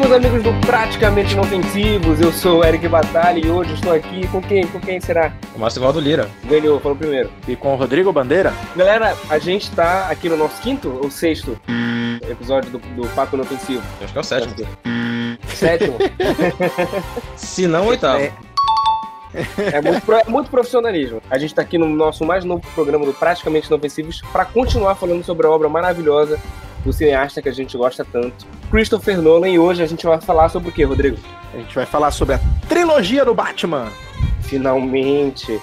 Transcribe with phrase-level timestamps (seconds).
[0.00, 4.40] Meus amigos do Praticamente Inofensivos, eu sou o Eric Batalha e hoje estou aqui com
[4.40, 4.66] quem?
[4.66, 5.32] Com quem será?
[5.54, 6.28] O Márcio Valdo Lira.
[6.44, 7.30] Ganhou, falou primeiro.
[7.46, 8.52] E com o Rodrigo Bandeira.
[8.76, 11.58] Galera, a gente tá aqui no nosso quinto ou sexto
[12.28, 13.82] episódio do, do Papo Inofensivo?
[14.02, 14.54] Acho que é o sétimo.
[15.48, 15.98] Sétimo?
[17.36, 18.18] Se não, oitavo.
[18.20, 18.32] É.
[19.74, 21.20] É muito, pro- é muito profissionalismo.
[21.30, 25.22] A gente tá aqui no nosso mais novo programa do Praticamente Inofensivos para continuar falando
[25.22, 26.38] sobre a obra maravilhosa
[26.84, 29.48] do cineasta que a gente gosta tanto, Christopher Nolan.
[29.48, 31.18] E hoje a gente vai falar sobre o que, Rodrigo?
[31.52, 33.88] A gente vai falar sobre a trilogia do Batman.
[34.42, 35.60] Finalmente.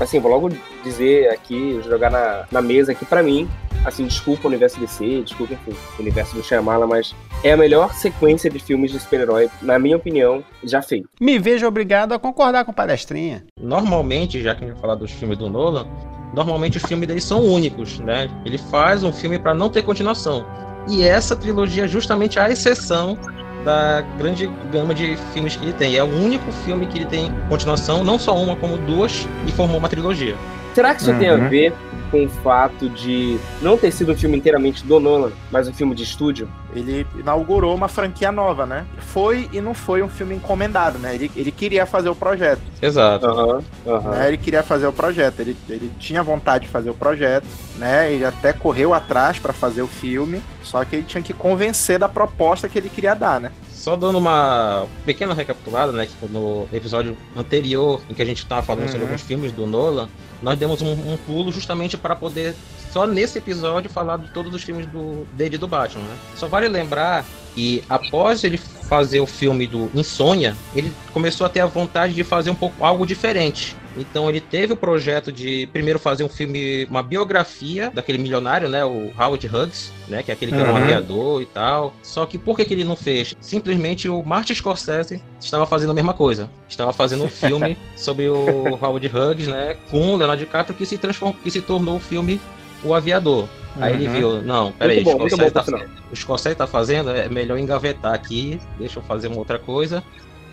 [0.00, 0.50] Assim, vou logo
[0.84, 3.48] dizer aqui, jogar na, na mesa aqui pra mim.
[3.84, 7.94] Assim, desculpa o universo DC, desculpa enfim, o universo do Shyamalan, mas é a melhor
[7.94, 11.08] sequência de filmes de super-herói, na minha opinião, já feito.
[11.20, 13.44] Me vejo obrigado a concordar com palestrinha.
[13.60, 15.86] Normalmente, já que a gente vai falar dos filmes do Nolan,
[16.34, 18.28] normalmente os filmes dele são únicos, né?
[18.44, 20.44] Ele faz um filme para não ter continuação.
[20.88, 23.18] E essa trilogia é justamente a exceção
[23.64, 25.96] da grande gama de filmes que ele tem.
[25.96, 29.78] É o único filme que ele tem continuação, não só uma, como duas, e formou
[29.78, 30.36] uma trilogia.
[30.74, 31.48] Será que isso tem a Uhum.
[31.48, 31.72] ver
[32.10, 35.94] com o fato de não ter sido um filme inteiramente do Nolan, mas um filme
[35.94, 36.48] de estúdio?
[36.74, 38.86] Ele inaugurou uma franquia nova, né?
[38.98, 41.14] Foi e não foi um filme encomendado, né?
[41.14, 42.60] Ele, ele queria fazer o projeto.
[42.82, 43.26] Exato.
[43.26, 44.10] Aham, aham.
[44.10, 44.28] né?
[44.28, 45.40] Ele queria fazer o projeto.
[45.40, 47.46] Ele, ele tinha vontade de fazer o projeto,
[47.78, 48.12] né?
[48.12, 50.42] Ele até correu atrás para fazer o filme.
[50.62, 53.52] Só que ele tinha que convencer da proposta que ele queria dar, né?
[53.76, 56.06] Só dando uma pequena recapitulada, né?
[56.06, 59.04] Que no episódio anterior, em que a gente estava falando sobre Uhum.
[59.04, 60.08] alguns filmes do Nolan,
[60.42, 62.54] nós demos um, um pulo justamente para poder,
[62.90, 66.16] só nesse episódio, falar de todos os filmes do, dele do Batman, né?
[66.36, 67.24] Só vale lembrar
[67.56, 72.22] que após ele fazer o filme do Insônia, ele começou a ter a vontade de
[72.22, 73.74] fazer um pouco algo diferente.
[73.96, 78.84] Então ele teve o projeto de primeiro fazer um filme, uma biografia daquele milionário, né,
[78.84, 80.82] o Howard Hughes, né, que é aquele que era um Uhum.
[80.82, 81.94] aviador e tal.
[82.02, 83.34] Só que por que, que ele não fez?
[83.40, 86.50] Simplesmente o Martin Scorsese estava fazendo a mesma coisa.
[86.68, 90.98] Estava fazendo um filme sobre o Howard Hughes, né, com o Leonardo DiCaprio que se
[90.98, 92.38] transformou, que se tornou o filme
[92.84, 93.48] O Aviador.
[93.80, 94.12] Aí ele Uhum.
[94.14, 98.60] viu, não, peraí, bom, muito Scorsese tá, o Scorsese tá fazendo, é melhor engavetar aqui,
[98.78, 100.02] deixa eu fazer uma outra coisa.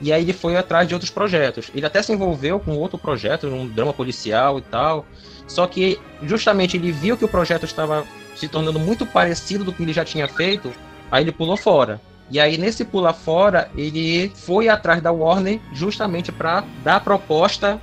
[0.01, 1.71] E aí ele foi atrás de outros projetos.
[1.73, 5.05] Ele até se envolveu com outro projeto, um drama policial e tal.
[5.47, 8.03] Só que justamente ele viu que o projeto estava
[8.35, 10.71] se tornando muito parecido do que ele já tinha feito,
[11.11, 12.01] aí ele pulou fora.
[12.29, 17.79] E aí nesse pular fora, ele foi atrás da Warner justamente para dar a proposta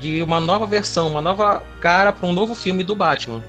[0.00, 3.42] de uma nova versão, uma nova cara para um novo filme do Batman.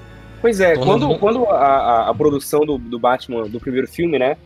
[0.44, 3.88] Pois é, Todo quando, mundo- quando a, a- a produção do, do Batman, do primeiro
[3.88, 4.36] filme, né?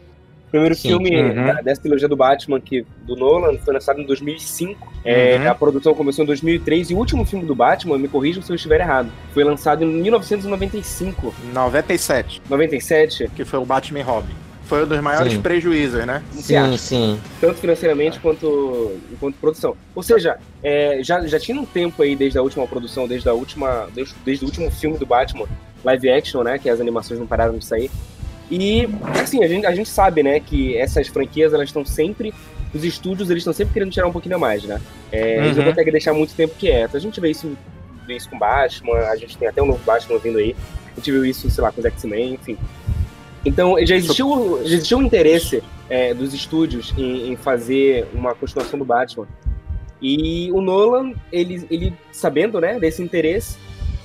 [0.47, 0.91] O primeiro Sim.
[0.91, 1.45] filme Uhum.
[1.47, 4.93] da- dessa trilogia do Batman, que, do Nolan, foi lançado em 2005.
[5.05, 5.51] É, Uhum.
[5.51, 8.55] a produção começou em 2003 e o último filme do Batman, me corrijam se eu
[8.55, 13.29] estiver errado, foi lançado em 1995, 97, 97.
[13.35, 14.35] que foi o Batman Robin.
[14.67, 15.41] Foi um dos maiores Sim.
[15.43, 16.23] prejuízos, né?
[16.31, 17.21] Sim, sim.
[17.41, 19.75] tanto financeiramente quanto quanto produção.
[19.97, 23.33] Ou seja, é, já, já tinha um tempo aí desde a última produção, desde a
[23.33, 25.47] última, desde, desde o último filme do Batman,
[25.85, 27.91] live action, né, que as animações não pararam de sair.
[28.51, 28.89] E
[29.21, 32.33] assim, a gente, a gente sabe, né, que essas franquias elas estão sempre
[32.75, 34.79] os estúdios eles estão sempre querendo tirar um pouquinho a mais, né?
[35.11, 35.71] É, Eles não Uhum.
[35.71, 36.99] conseguem deixar muito tempo quieto.
[36.99, 37.57] A gente vê isso,
[38.07, 40.55] vê isso com Batman, a gente tem até um novo Batman vindo aí.
[40.93, 42.59] A gente viu isso, sei lá, com os X-Men, enfim.
[43.43, 48.79] Então, já existiu, já existiu um interesse é, dos estúdios em, em fazer uma continuação
[48.79, 49.27] do Batman.
[50.03, 53.57] E o Nolan, ele, ele sabendo, né, desse interesse,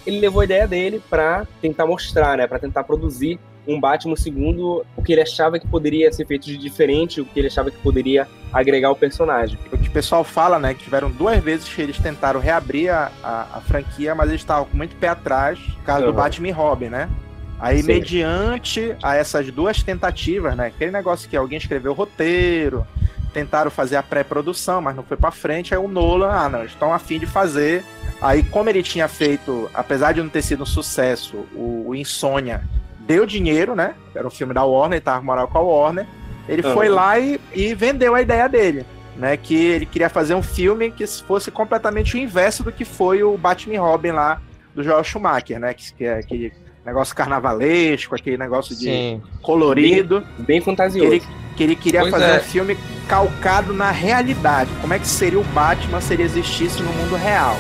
[0.06, 4.86] ele levou a ideia dele pra tentar mostrar, né, para tentar produzir um Batman segundo
[4.96, 7.78] o que ele achava que poderia ser feito de diferente, o que ele achava que
[7.78, 9.58] poderia agregar ao personagem.
[9.72, 10.74] O que o pessoal fala, né?
[10.74, 14.66] Que tiveram duas vezes que eles tentaram reabrir a, a, a franquia, mas eles estavam
[14.66, 16.16] com muito pé atrás por causa do Uhum.
[16.16, 17.10] Batman e Robin, né?
[17.58, 17.88] Aí, Sim.
[17.88, 20.68] mediante a essas duas tentativas, né?
[20.68, 22.86] Aquele negócio que alguém escreveu o roteiro,
[23.34, 25.74] tentaram fazer a pré-produção, mas não foi pra frente.
[25.74, 27.84] Aí o Nolan, ah, não, eles estão afim de fazer.
[28.24, 32.64] Aí, como ele tinha feito, apesar de não ter sido um sucesso, o, o Insônia
[33.02, 33.96] deu dinheiro, né?
[34.16, 36.08] Era um filme da Warner, ele tava moral com a Warner.
[36.48, 36.74] Ele Uhum.
[36.74, 38.86] foi lá e, e vendeu a ideia dele.
[39.16, 43.22] Né, que ele queria fazer um filme que fosse completamente o inverso do que foi
[43.22, 44.42] o Batman e Robin lá
[44.74, 45.72] do Joel Schumacher, né?
[45.76, 46.52] Que, que é aquele
[46.84, 49.22] negócio carnavalesco, aquele negócio de Sim.
[49.44, 50.24] colorido.
[50.40, 51.14] Bem Que fantasioso.
[51.14, 51.22] ele,
[51.56, 52.38] que ele queria Pois fazer é.
[52.38, 52.76] um filme
[53.08, 54.72] calcado na realidade.
[54.82, 57.56] Como é que seria o Batman se ele existisse no mundo real?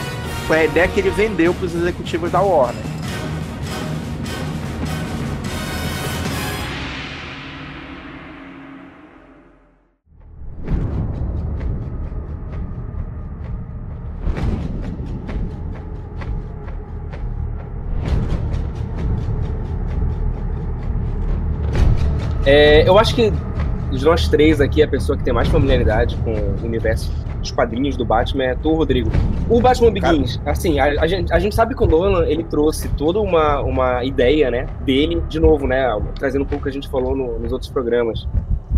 [0.48, 2.84] Foi a ideia que ele vendeu para os executivos da Warner.
[22.46, 23.32] É, eu acho que
[23.98, 27.96] de nós três aqui, a pessoa que tem mais familiaridade com o universo dos quadrinhos
[27.96, 29.10] do Batman é tu, Rodrigo.
[29.50, 32.90] O Batman Begins, assim, a, a, gente, a gente sabe que o Nolan, ele trouxe
[32.90, 35.86] toda uma, uma ideia, né, dele, de novo, né,
[36.16, 38.28] trazendo um pouco que a gente falou no, nos outros programas.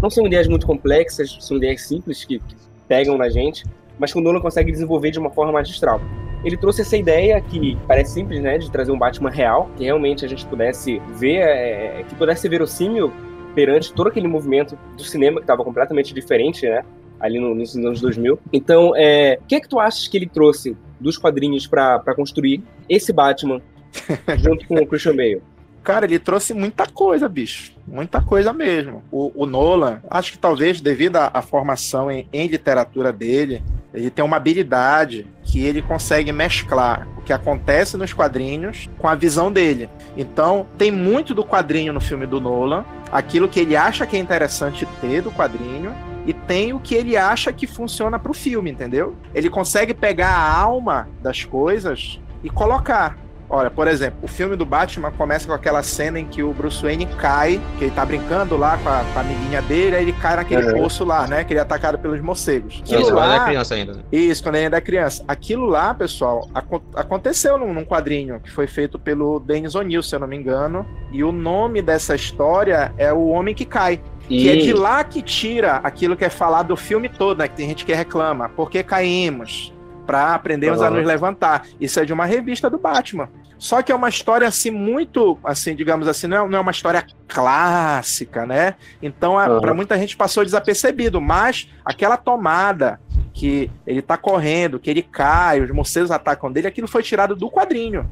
[0.01, 2.56] Não são ideias muito complexas, são ideias simples que, que
[2.88, 3.63] pegam na gente,
[3.97, 6.01] mas que o Nolan consegue desenvolver de uma forma magistral.
[6.44, 10.25] Ele trouxe essa ideia que parece simples, né, de trazer um Batman real, que realmente
[10.25, 13.12] a gente pudesse ver, é, que pudesse ser verossímil
[13.56, 16.84] perante todo aquele movimento do cinema que estava completamente diferente, né,
[17.19, 18.38] ali no, nos anos 2000.
[18.52, 22.62] Então, é, o que é que tu achas que ele trouxe dos quadrinhos para construir
[22.90, 23.62] esse Batman
[24.38, 25.42] junto com o Christian Bale?
[25.86, 27.72] Cara, ele trouxe muita coisa, bicho.
[27.88, 29.04] Muita coisa mesmo.
[29.12, 33.62] O, o Nolan, acho que talvez devido à, à formação em, em, literatura dele,
[33.94, 39.13] ele tem uma habilidade que ele consegue mesclar o que acontece nos quadrinhos com a
[39.13, 39.88] visão dele.
[40.18, 42.84] Então, tem muito do quadrinho no filme do Nolan,
[43.15, 45.95] aquilo que ele acha que é interessante ter do quadrinho,
[46.25, 49.15] e tem o que ele acha que funciona para o filme, entendeu?
[49.33, 53.17] Ele consegue pegar a alma das coisas e colocar.
[53.50, 56.81] Olha, por exemplo, o filme do Batman começa com aquela cena em que o Bruce
[56.81, 60.13] Wayne cai, que ele tá brincando lá com a, com a amiguinha dele, aí ele
[60.13, 60.81] cai naquele uhum.
[60.81, 61.44] poço lá, né?
[61.44, 62.81] Que ele é atacado pelos morcegos.
[62.83, 63.94] Aquilo isso, lá, quando ele é criança ainda.
[63.94, 64.03] Né?
[64.12, 65.24] Isso, quando ele ainda é criança.
[65.27, 66.65] Aquilo lá, pessoal, ac
[66.95, 70.86] aconteceu num, num, quadrinho que foi feito pelo Dennis O'Neill, se eu não me engano.
[71.12, 74.01] E o nome dessa história é O Homem que Cai.
[74.27, 74.41] E...
[74.41, 77.48] Que é de lá que tira aquilo que é falado do filme todo, né?
[77.48, 78.50] Que tem gente que reclama.
[78.50, 79.75] Por que caímos?
[80.06, 80.88] Para aprendermos uhum.
[80.88, 81.66] a nos levantar.
[81.80, 83.30] Isso é de uma revista do Batman.
[83.57, 86.72] Só que é uma história assim muito, assim, digamos assim, não é, não é uma
[86.72, 88.75] história clássica, né?
[89.02, 89.62] Então, uhum.
[89.62, 93.00] para muita gente passou desapercebido, mas aquela tomada
[93.34, 97.50] que ele tá correndo, que ele cai, os morcegos atacam dele, aquilo foi tirado do
[97.50, 98.10] quadrinho.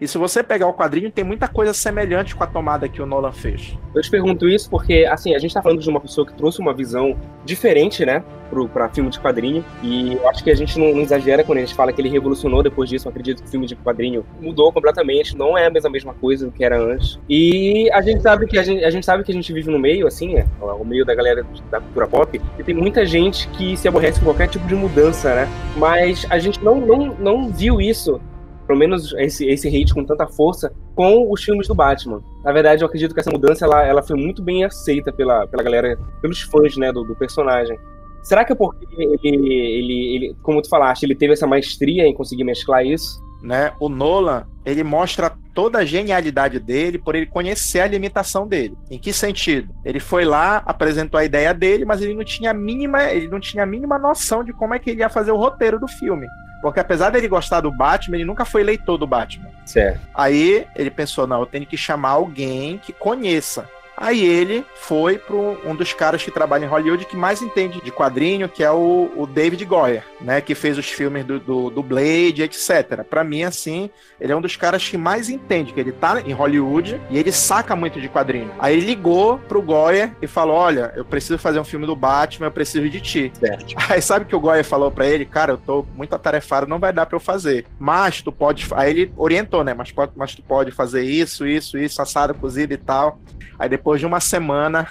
[0.00, 3.06] E se você pegar o quadrinho, tem muita coisa semelhante com a tomada que o
[3.06, 3.76] Nolan fez.
[3.94, 6.60] Eu te pergunto isso porque, assim, a gente tá falando de uma pessoa que trouxe
[6.60, 9.64] uma visão diferente, né, pro, pra filme de quadrinho.
[9.82, 12.10] E eu acho que a gente não, não, exagera quando a gente fala que ele
[12.10, 13.08] revolucionou depois disso.
[13.08, 16.44] Eu acredito que o filme de quadrinho mudou completamente, não é a mesma, mesma coisa
[16.46, 17.18] do que era antes.
[17.28, 19.78] E a gente sabe que a gente, a gente sabe que a gente vive no
[19.78, 23.76] meio, assim, é, o meio da galera da cultura pop, e tem muita gente que
[23.76, 25.48] se aborrece com qualquer tipo de mudança, né?
[25.76, 28.20] Mas a gente não, não, não viu isso
[28.66, 32.22] pelo menos esse, esse hate com tanta força, com os filmes do Batman.
[32.44, 35.62] Na verdade, eu acredito que essa mudança ela, ela foi muito bem aceita pela, pela
[35.62, 37.78] galera, pelos fãs né, do, do personagem.
[38.22, 42.14] Será que é porque ele, ele, ele, como tu falaste, ele teve essa maestria em
[42.14, 43.24] conseguir mesclar isso?
[43.40, 43.72] Né?
[43.78, 48.76] O Nolan, ele mostra toda a genialidade dele por ele conhecer a limitação dele.
[48.90, 49.72] Em que sentido?
[49.84, 53.38] Ele foi lá, apresentou a ideia dele, mas ele não tinha a mínima, ele não
[53.38, 56.26] tinha a mínima noção de como é que ele ia fazer o roteiro do filme.
[56.66, 59.50] Porque apesar dele gostar do Batman, ele nunca foi leitor do Batman.
[59.64, 60.00] Certo.
[60.12, 63.68] Aí ele pensou: não, eu tenho que chamar alguém que conheça.
[63.96, 67.90] Aí ele foi para um dos caras que trabalha em Hollywood que mais entende de
[67.90, 70.40] quadrinho, que é o, o David Goyer, né?
[70.40, 73.02] Que fez os filmes do, do, do Blade, etc.
[73.08, 73.88] Para mim, assim,
[74.20, 77.32] ele é um dos caras que mais entende, que ele tá em Hollywood e ele
[77.32, 78.50] saca muito de quadrinho.
[78.58, 82.48] Aí ele ligou pro Goyer e falou: Olha, eu preciso fazer um filme do Batman,
[82.48, 83.32] eu preciso de ti.
[83.38, 83.74] Certo.
[83.88, 86.92] Aí sabe que o Goyer falou para ele: Cara, eu tô muito atarefado, não vai
[86.92, 87.64] dar para eu fazer.
[87.78, 88.66] Mas tu pode.
[88.74, 89.72] Aí ele orientou, né?
[89.72, 93.18] Mas, mas tu pode fazer isso, isso, isso, assado, cozido e tal.
[93.58, 94.88] Aí depois de uma semana,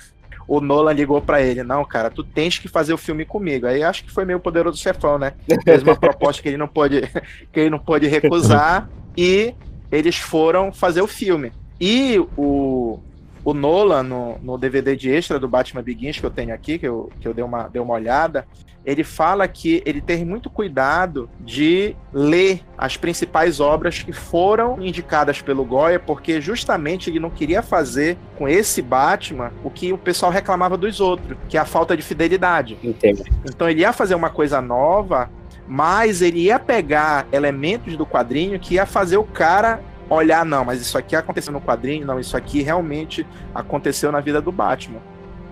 [0.47, 3.67] o Nolan ligou para ele: Não, cara, tu tens que fazer o filme comigo.
[3.67, 5.33] Aí acho que foi meio poderoso chefão, né?
[5.63, 7.01] Fez uma proposta que ele não pôde,
[7.51, 8.87] que ele não pôde recusar
[9.17, 9.53] e
[9.91, 11.51] eles foram fazer o filme.
[11.79, 12.99] E o,
[13.45, 16.87] o Nolan, no, no DVD de extra do Batman Begins que eu tenho aqui, que
[16.87, 18.47] eu, que eu dei, uma, dei uma olhada,
[18.83, 25.41] ele fala que ele tem muito cuidado de ler as principais obras que foram indicadas
[25.41, 30.31] pelo Goya, porque justamente ele não queria fazer com esse Batman o que o pessoal
[30.31, 32.77] reclamava dos outros, que é a falta de fidelidade.
[32.83, 33.23] Entendo.
[33.47, 35.29] Então ele ia fazer uma coisa nova,
[35.67, 40.81] mas ele ia pegar elementos do quadrinho que ia fazer o cara olhar, não, mas
[40.81, 44.99] isso aqui aconteceu no quadrinho, não, isso aqui realmente aconteceu na vida do Batman.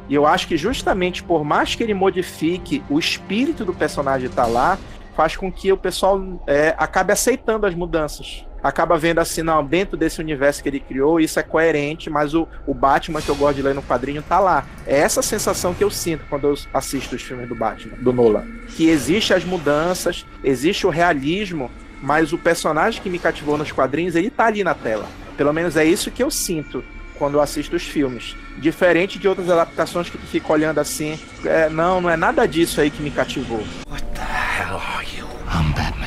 [0.10, 4.46] E eu acho que justamente por mais que ele modifique, o espírito do personagem tá
[4.46, 4.78] lá,
[5.16, 8.46] faz com que o pessoal é, acabe aceitando as mudanças.
[8.62, 12.48] Acaba vendo assim, não, dentro desse universo que ele criou, isso é coerente, mas o,
[12.66, 14.66] o Batman que eu gosto de ler no quadrinho tá lá.
[14.88, 18.46] É essa sensação que eu sinto quando eu assisto os filmes do Batman, do Nolan.
[18.70, 21.70] Que existe as mudanças, existe o realismo,
[22.04, 25.08] mas o personagem que me cativou nos quadrinhos, ele tá ali na tela.
[25.38, 26.84] Pelo menos é isso que eu sinto
[27.18, 28.36] quando eu assisto os filmes.
[28.58, 32.82] Diferente de outras adaptações que tu fica olhando assim, é, não, não é nada disso
[32.82, 33.64] aí que me cativou.
[33.90, 35.26] What the hell are you?
[35.48, 36.04] I'm Batman.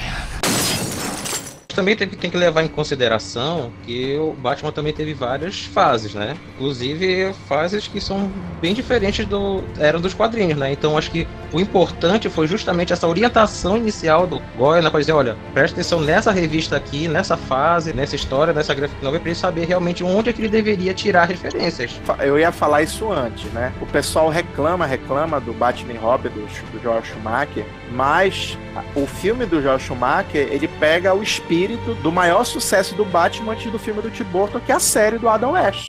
[1.75, 6.35] também tem, tem, que levar em consideração que o Batman também teve várias fases, né?
[6.55, 10.73] Inclusive fases que são bem diferentes do eram dos quadrinhos, né?
[10.73, 15.37] Então acho que o importante foi justamente essa orientação inicial do Goya para dizer, olha,
[15.53, 19.65] preste atenção nessa revista aqui, nessa fase, nessa história, nessa graphic novel, para ele saber
[19.65, 22.01] realmente onde é que ele deveria tirar referências.
[22.21, 23.73] Eu ia falar isso antes, né?
[23.81, 28.59] O pessoal reclama, reclama do Batman Robin do, do George Schumacher, mas
[28.95, 33.71] o filme do George Schumacher, ele pega o espírito do maior sucesso do Batman antes
[33.71, 35.89] do filme do Tim Burton, que é a série do Adam West.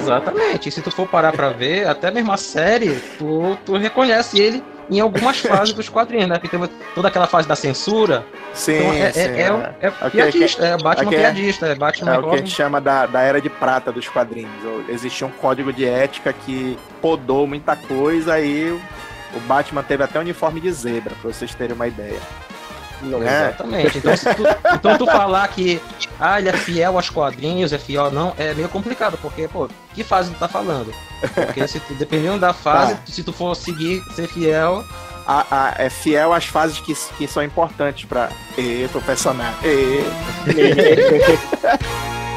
[0.00, 0.68] Exatamente.
[0.68, 4.62] E se tu for parar pra ver, até mesmo a série, tu, tu reconhece ele
[4.90, 6.38] em algumas fases dos quadrinhos, né?
[6.38, 8.24] Porque tem toda aquela fase da censura.
[8.52, 9.42] Sim, então, é, sim, é,
[9.80, 12.80] é, é, é piadista, é Batman piadista, é Batman É o que a gente chama
[12.80, 14.52] da, da era de prata dos quadrinhos.
[14.88, 18.70] Existia um código de ética que podou muita coisa e
[19.34, 22.20] o Batman teve até uniforme de zebra, pra vocês terem uma ideia.
[23.02, 23.48] Não, é.
[23.48, 23.98] Exatamente.
[23.98, 24.42] Então, tu,
[24.74, 25.80] então tu falar que
[26.18, 30.02] ah, ele é fiel aos quadrinhos, é fiel não, é meio complicado, porque, pô, que
[30.02, 30.92] fase tu tá falando?
[31.34, 33.00] Porque se tu, dependendo da fase, tá.
[33.06, 34.84] se tu for seguir, ser fiel.
[35.28, 38.28] A, a, é fiel às fases que, que são importantes pra.
[38.56, 39.56] E, pro personagem.
[39.64, 40.04] E.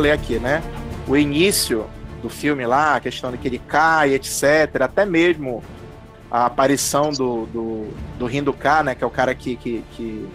[0.00, 0.62] falei aqui, né?
[1.06, 1.84] O início
[2.22, 4.80] do filme lá, a questão de que ele cai, etc.
[4.80, 5.62] Até mesmo
[6.30, 7.88] a aparição do, do,
[8.18, 8.94] do Hinduka, né?
[8.94, 10.26] Que é o cara que, que, que,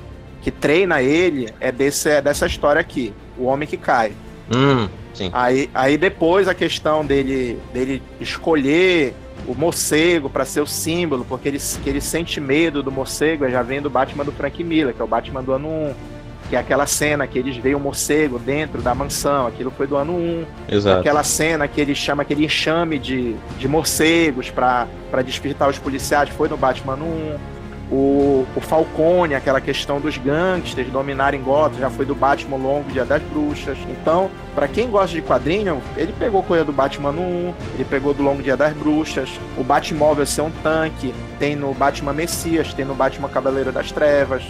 [0.44, 3.12] que treina ele, é, desse, é dessa história aqui.
[3.40, 4.14] O homem que cai.
[4.54, 5.32] Hum, sim.
[5.34, 9.16] Aí, aí depois a questão dele, dele escolher
[9.48, 13.64] o morcego para ser o símbolo, porque ele, que ele sente medo do morcego, já
[13.64, 16.15] vem do Batman do Frank Miller, que é o Batman do ano 1
[16.50, 19.88] que é aquela cena que eles veem o um morcego dentro da mansão, aquilo foi
[19.88, 20.46] do ano 1.
[20.70, 21.00] Exato.
[21.00, 24.88] Aquela cena que ele chama aquele enxame de, de morcegos para
[25.24, 27.56] despertar os policiais, foi no Batman 1.
[27.92, 33.06] O, o Falcone, aquela questão dos gangsters dominarem Gotham, já foi do Batman Longo Dia
[33.06, 33.78] das Bruxas.
[33.88, 38.24] Então, para quem gosta de quadrinho, ele pegou coisa do Batman 1, ele pegou do
[38.24, 39.30] Longo Dia das Bruxas.
[39.56, 44.44] O Batmóvel ser um tanque, tem no Batman Messias, tem no Batman Cavaleiro das Trevas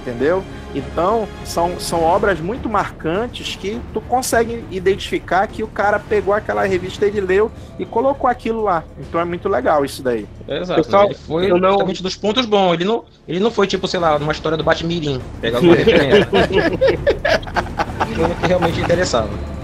[0.00, 0.42] entendeu?
[0.74, 6.64] Então, são, são obras muito marcantes que tu consegue identificar que o cara pegou aquela
[6.64, 8.84] revista, ele leu e colocou aquilo lá.
[8.98, 10.26] Então é muito legal isso daí.
[10.48, 10.82] Exato.
[10.82, 11.70] Pessoal, ele foi eu não...
[11.70, 12.74] justamente dos pontos bons.
[12.74, 16.28] Ele não, ele não foi, tipo, sei lá, numa história do Batmirim, pegar alguma referência.
[18.10, 19.59] ele que realmente interessava.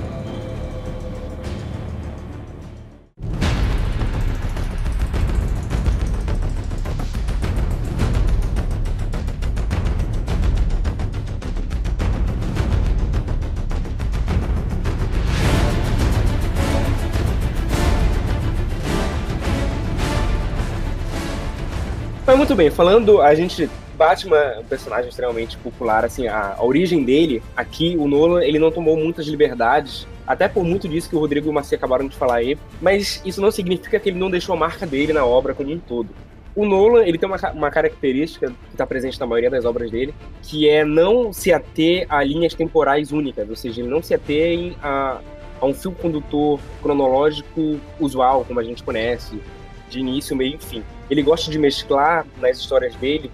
[22.46, 23.68] Muito bem, falando, a gente.
[23.96, 28.58] Batman é um personagem extremamente popular, assim, a, a origem dele, aqui, o Nolan, ele
[28.58, 32.06] não tomou muitas liberdades até por muito disso que o Rodrigo e o Marcia acabaram
[32.06, 35.24] de falar aí, mas isso não significa que ele não deixou a marca dele na
[35.24, 36.10] obra como um todo.
[36.54, 40.14] O Nolan, ele tem uma, uma característica que está presente na maioria das obras dele,
[40.42, 44.74] que é não se ater a linhas temporais únicas, ou seja, ele não se ater
[44.82, 45.20] a,
[45.60, 49.40] a um fio condutor cronológico usual, como a gente conhece,
[49.88, 50.84] de início, meio e fim.
[51.10, 53.30] Ele gosta de mesclar nas histórias dele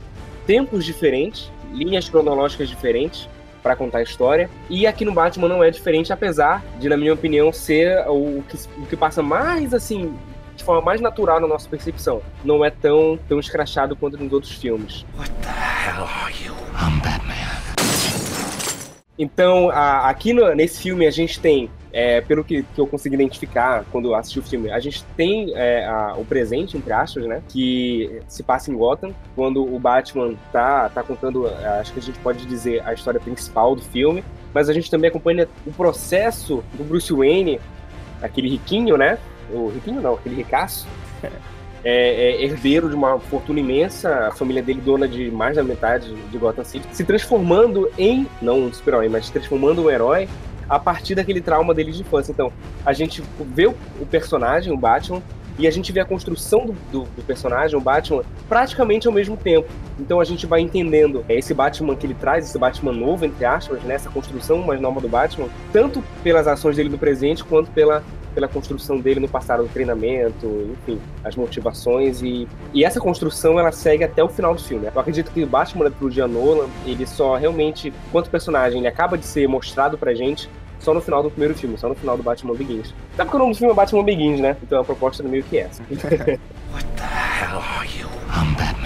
[0.47, 3.29] tempos diferentes, linhas cronológicas diferentes
[3.63, 4.51] para contar a história.
[4.69, 8.57] E aqui no Batman não é diferente, apesar de, na minha opinião, ser o que,
[8.79, 10.15] o que passa mais assim
[10.55, 12.21] de forma mais natural na nossa percepção.
[12.45, 15.05] Não é tão, tão escrachado quanto nos outros filmes.
[15.17, 16.53] What the hell are you?
[16.75, 17.33] I'm Batman.
[19.19, 23.15] Então, a, aqui no, nesse filme a gente tem é, pelo que, que, eu consegui
[23.15, 27.43] identificar quando assisti o filme, a gente tem é, a, o presente, entre aspas, né?
[27.49, 31.47] Que se passa em Gotham, quando o Batman tá, tá contando,
[31.81, 35.11] acho que a gente pode dizer, a história principal do filme, mas a gente também
[35.11, 37.61] acompanha o processo do Bruce Wayne,
[38.23, 39.19] aquele riquinho, né?
[39.53, 40.87] O riquinho não, aquele ricaço.
[41.85, 46.15] É, é, herdeiro de uma fortuna imensa, a família dele dona de mais da metade
[46.15, 50.29] de Gotham City, se transformando em, não um super-herói, mas se transformando um herói
[50.73, 52.33] a partir daquele trauma dele de infância.
[52.33, 52.51] Então,
[52.85, 53.23] a gente
[53.55, 53.75] vê o,
[54.11, 55.21] personagem, o Batman,
[55.59, 59.37] e a gente vê a construção do, do, do, personagem, o Batman, praticamente ao mesmo
[59.37, 59.69] tempo.
[60.01, 63.45] Então a gente vai entendendo é, esse Batman que ele traz, esse Batman novo, entre
[63.45, 68.03] aspas, né, construção mais nova do Batman, tanto pelas ações dele no presente quanto pela
[68.35, 73.71] pela construção dele no passado, o treinamento, enfim, as motivações e, e essa construção ela
[73.73, 74.89] segue até o final do filme.
[74.93, 79.17] Eu acredito que o Batman da trilogia Nolan, ele só realmente, enquanto personagem, ele acaba
[79.17, 80.49] de ser mostrado pra gente
[80.83, 82.93] só no final do primeiro filme, só no final do Batman Begins.
[83.15, 84.57] Até porque o nome do filme é Batman Begins, né?
[84.63, 85.83] Então a proposta é meio que essa.
[86.73, 88.09] What the hell are you?
[88.29, 88.83] I'm Batman.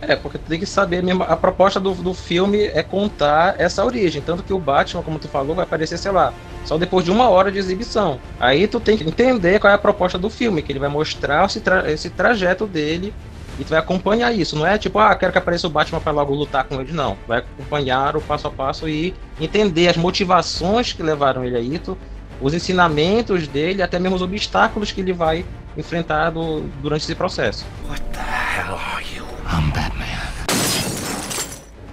[0.00, 1.22] É, porque tu tem que saber mesmo.
[1.22, 4.22] A proposta do, do filme é contar essa origem.
[4.22, 6.32] Tanto que o Batman, como tu falou, vai aparecer, sei lá,
[6.64, 8.18] só depois de uma hora de exibição.
[8.38, 11.46] Aí tu tem que entender qual é a proposta do filme, que ele vai mostrar
[11.46, 13.14] esse, tra esse trajeto dele
[13.58, 14.56] e tu vai acompanhar isso.
[14.56, 16.92] Não é tipo, ah, quero que apareça o Batman para logo lutar com ele.
[16.92, 17.16] Não.
[17.26, 21.96] Vai acompanhar o passo a passo e entender as motivações que levaram ele a isso,
[22.40, 25.44] os ensinamentos dele, até mesmo os obstáculos que ele vai
[25.76, 27.64] enfrentar do, durante esse processo.
[27.88, 29.24] What the hell are you?
[29.46, 30.43] I'm Batman.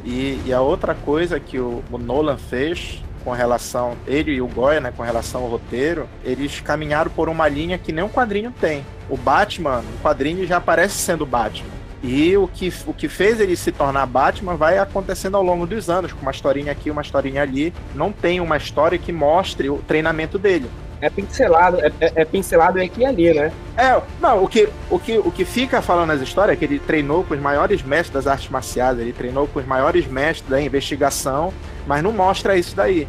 [0.04, 4.48] E, e a outra coisa que o, o Nolan fez com relação, ele e o
[4.48, 8.52] Goya, né, com relação ao roteiro, eles caminharam por uma linha que nem um quadrinho
[8.60, 8.86] tem.
[9.10, 11.82] O Batman, o quadrinho já aparece sendo Batman.
[12.04, 15.88] E o que, o que fez ele se tornar Batman vai acontecendo ao longo dos
[15.88, 17.72] anos, com uma historinha aqui, uma historinha ali.
[17.94, 20.68] Não tem uma história que mostre o treinamento dele.
[21.02, 23.52] É pincelado, é, é, é pincelado aqui e ali, né?
[23.76, 26.80] É, não, o que, o, que, o que fica falando nas histórias é que ele
[26.80, 30.62] treinou com os maiores mestres das artes marciais, ele treinou com os maiores mestres da
[30.62, 31.52] investigação,
[31.88, 33.08] mas não mostra isso daí.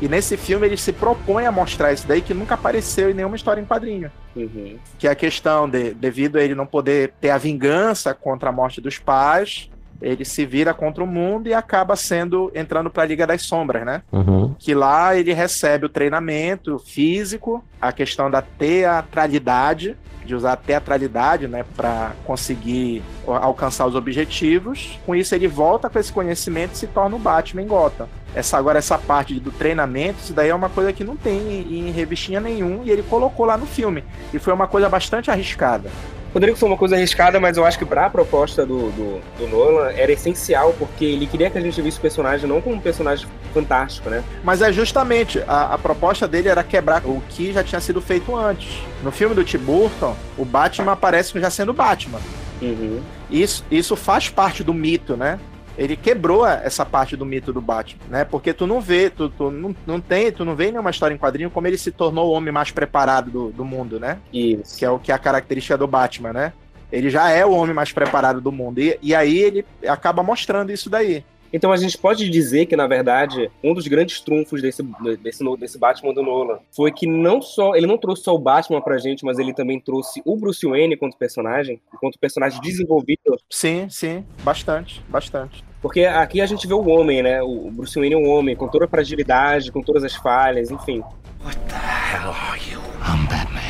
[0.00, 3.36] E nesse filme ele se propõe a mostrar isso daí que nunca apareceu em nenhuma
[3.36, 4.10] história em quadrinho.
[4.34, 4.78] Uhum.
[4.98, 8.52] Que é a questão de, devido a ele não poder ter a vingança contra a
[8.52, 9.69] morte dos pais,
[10.00, 13.84] ele se vira contra o mundo e acaba sendo entrando para a Liga das Sombras,
[13.84, 14.02] né?
[14.12, 14.54] Uhum.
[14.58, 21.48] Que lá ele recebe o treinamento físico, a questão da teatralidade, de usar a teatralidade,
[21.48, 24.98] né, para conseguir alcançar os objetivos.
[25.04, 28.08] Com isso ele volta com esse conhecimento e se torna o Batman em Gotham.
[28.34, 31.88] Essa agora essa parte do treinamento, isso daí é uma coisa que não tem em,
[31.88, 34.04] em revistinha nenhum e ele colocou lá no filme.
[34.32, 35.90] E foi uma coisa bastante arriscada.
[36.32, 39.48] Poderia ser uma coisa arriscada, mas eu acho que para a proposta do, do, do,
[39.48, 42.80] Nolan era essencial, porque ele queria que a gente visse o personagem não como um
[42.80, 44.22] personagem fantástico, né?
[44.44, 48.34] Mas é justamente, a, a proposta dele era quebrar o que já tinha sido feito
[48.36, 48.80] antes.
[49.02, 52.20] No filme do Tim Burton, o Batman aparece já sendo Batman.
[52.62, 53.00] Uhum.
[53.28, 55.38] Isso, isso faz parte do mito, né?
[55.80, 58.22] Ele quebrou essa parte do mito do Batman, né?
[58.22, 61.18] Porque tu não vê, tu, tu não, não tem, tu não vê nenhuma história em
[61.18, 64.18] quadrinho como ele se tornou o homem mais preparado do, do mundo, né?
[64.30, 64.78] Isso.
[64.78, 66.52] Que é o que é a característica do Batman, né?
[66.92, 68.78] Ele já é o homem mais preparado do mundo.
[68.78, 71.24] E, e aí ele acaba mostrando isso daí.
[71.50, 74.82] Então a gente pode dizer que, na verdade, um dos grandes trunfos desse,
[75.22, 78.82] desse, desse Batman do Nolan foi que não só ele não trouxe só o Batman
[78.82, 83.38] pra gente, mas ele também trouxe o Bruce Wayne quanto personagem, quanto personagem desenvolvido.
[83.48, 85.69] Sim, sim, bastante, bastante.
[85.80, 87.42] Porque aqui a gente vê o homem, né?
[87.42, 91.02] O Bruce Wayne é um homem, com toda a fragilidade, com todas as falhas, enfim.
[91.42, 92.80] What the hell are you?
[93.00, 93.60] I'm Batman.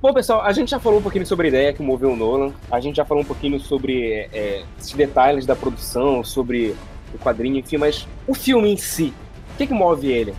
[0.00, 2.52] Bom, pessoal, a gente já falou um pouquinho sobre a ideia que moveu o Nolan,
[2.70, 6.74] a gente já falou um pouquinho sobre é, esses detalhes da produção, sobre
[7.14, 9.14] o quadrinho, enfim, mas o filme em si,
[9.54, 10.34] o que, que move ele?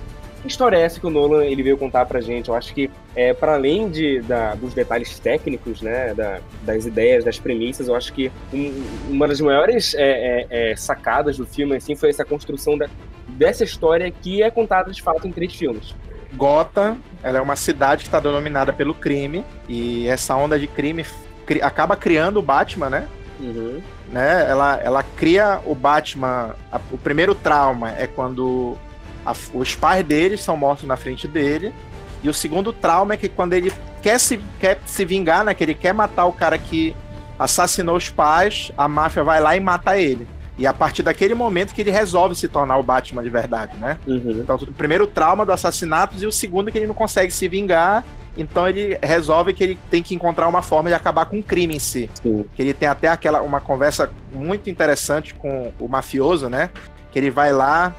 [0.46, 2.50] História é essa que o Nolan ele veio contar pra gente?
[2.50, 7.24] Eu acho que, é, para além de, da, dos detalhes técnicos, né, da, das ideias,
[7.24, 11.76] das premissas, eu acho que um, uma das maiores é, é, é, sacadas do filme
[11.76, 12.88] assim, foi essa construção da,
[13.30, 15.96] dessa história que é contada de fato em três filmes.
[16.34, 21.06] Gotham, ela é uma cidade que está denominada pelo crime, e essa onda de crime
[21.46, 23.08] cri acaba criando o Batman, né?
[23.40, 23.82] Uhum.
[24.12, 24.46] né?
[24.50, 26.56] Ela, ela cria o Batman.
[26.72, 28.78] A, o primeiro trauma é quando
[29.26, 31.74] a, os pais dele são mortos na frente dele.
[32.24, 35.54] E o segundo trauma é que quando ele quer se, quer se vingar, né?
[35.54, 36.96] Que ele quer matar o cara que
[37.38, 40.28] assassinou os pais, a máfia vai lá e mata ele.
[40.58, 43.98] E a partir daquele momento que ele resolve se tornar o Batman de verdade, né?
[44.06, 44.40] Uhum.
[44.42, 48.04] Então, o primeiro trauma do assassinato e o segundo que ele não consegue se vingar.
[48.36, 51.76] Então ele resolve que ele tem que encontrar uma forma de acabar com o crime
[51.76, 52.10] em si.
[52.16, 52.46] Sim.
[52.56, 56.72] Que ele tem até aquela uma conversa muito interessante com o mafioso, né?
[57.12, 57.94] Que ele vai lá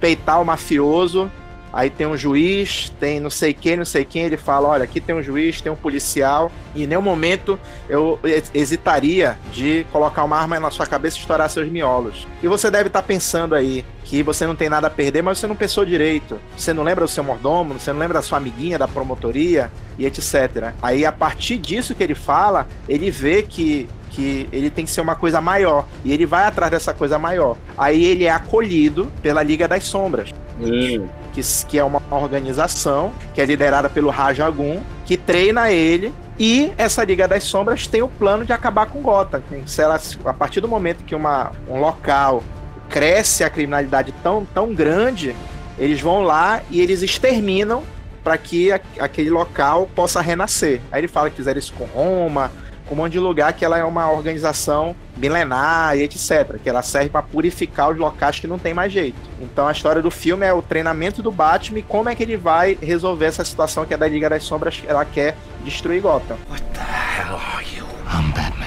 [0.00, 1.30] peitar o mafioso
[1.72, 4.22] Aí tem um juiz, tem não sei quem, não sei quem.
[4.22, 6.50] Ele fala: olha, aqui tem um juiz, tem um policial.
[6.74, 8.18] E em nenhum momento eu
[8.54, 12.26] hesitaria de colocar uma arma na sua cabeça e estourar seus miolos.
[12.42, 15.38] E você deve estar tá pensando aí que você não tem nada a perder, mas
[15.38, 16.38] você não pensou direito.
[16.56, 20.06] Você não lembra do seu mordomo, você não lembra da sua amiguinha da promotoria e
[20.06, 20.72] etc.
[20.80, 25.00] Aí a partir disso que ele fala, ele vê que que ele tem que ser
[25.00, 25.86] uma coisa maior.
[26.04, 27.56] E ele vai atrás dessa coisa maior.
[27.76, 30.34] Aí ele é acolhido pela Liga das Sombras.
[30.60, 31.06] Hum.
[31.38, 37.04] Que, que é uma organização que é liderada pelo Rajagun, que treina ele e essa
[37.04, 39.42] Liga das Sombras tem o plano de acabar com Gotham.
[39.66, 42.42] Se a partir do momento que uma, um local
[42.88, 45.34] cresce a criminalidade tão, tão grande,
[45.78, 47.82] eles vão lá e eles exterminam
[48.24, 50.80] para que a, aquele local possa renascer.
[50.90, 52.50] Aí ele fala que fizeram isso com Roma,
[52.88, 56.82] com um monte de lugar que ela é uma organização milenar e etc, que ela
[56.82, 59.18] serve para purificar os locais que não tem mais jeito.
[59.40, 62.36] Então a história do filme é o treinamento do Batman e como é que ele
[62.36, 66.36] vai resolver essa situação que é da Liga das Sombras, ela quer destruir Gotham.
[66.48, 67.84] What the hell are you?
[68.06, 68.66] I'm Batman.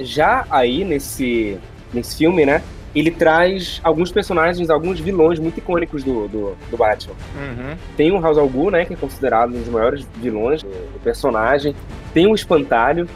[0.00, 1.60] Já aí nesse
[1.92, 2.62] nesse filme, né?
[2.94, 7.14] Ele traz alguns personagens, alguns vilões muito icônicos do, do, do Batman.
[7.36, 7.76] Uhum.
[7.96, 11.00] Tem o Ra's al Ghul, né, que é considerado um dos maiores vilões do, do,
[11.02, 11.74] personagem.
[12.12, 13.08] Tem o Espantalho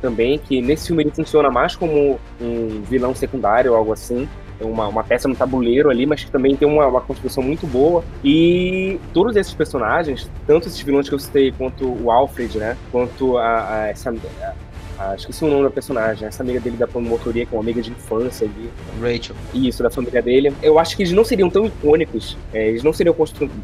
[0.00, 4.28] também, que nesse filme ele funciona mais como um vilão secundário ou algo assim.
[4.60, 7.66] É uma, uma peça no tabuleiro ali, mas que também tem uma, uma construção muito
[7.66, 8.04] boa.
[8.22, 13.38] E todos esses personagens, tanto esses vilões que eu citei, quanto o Alfred, né, quanto
[13.38, 14.10] a, a essa...
[14.10, 14.69] A,
[15.02, 17.80] ah, esqueci o nome da personagem, essa amiga dele da promotoria, que é uma amiga
[17.80, 18.70] de infância ali.
[19.00, 19.34] Rachel.
[19.54, 20.52] Isso, da família dele.
[20.62, 23.16] Eu acho que eles não seriam tão icônicos, é, eles não seriam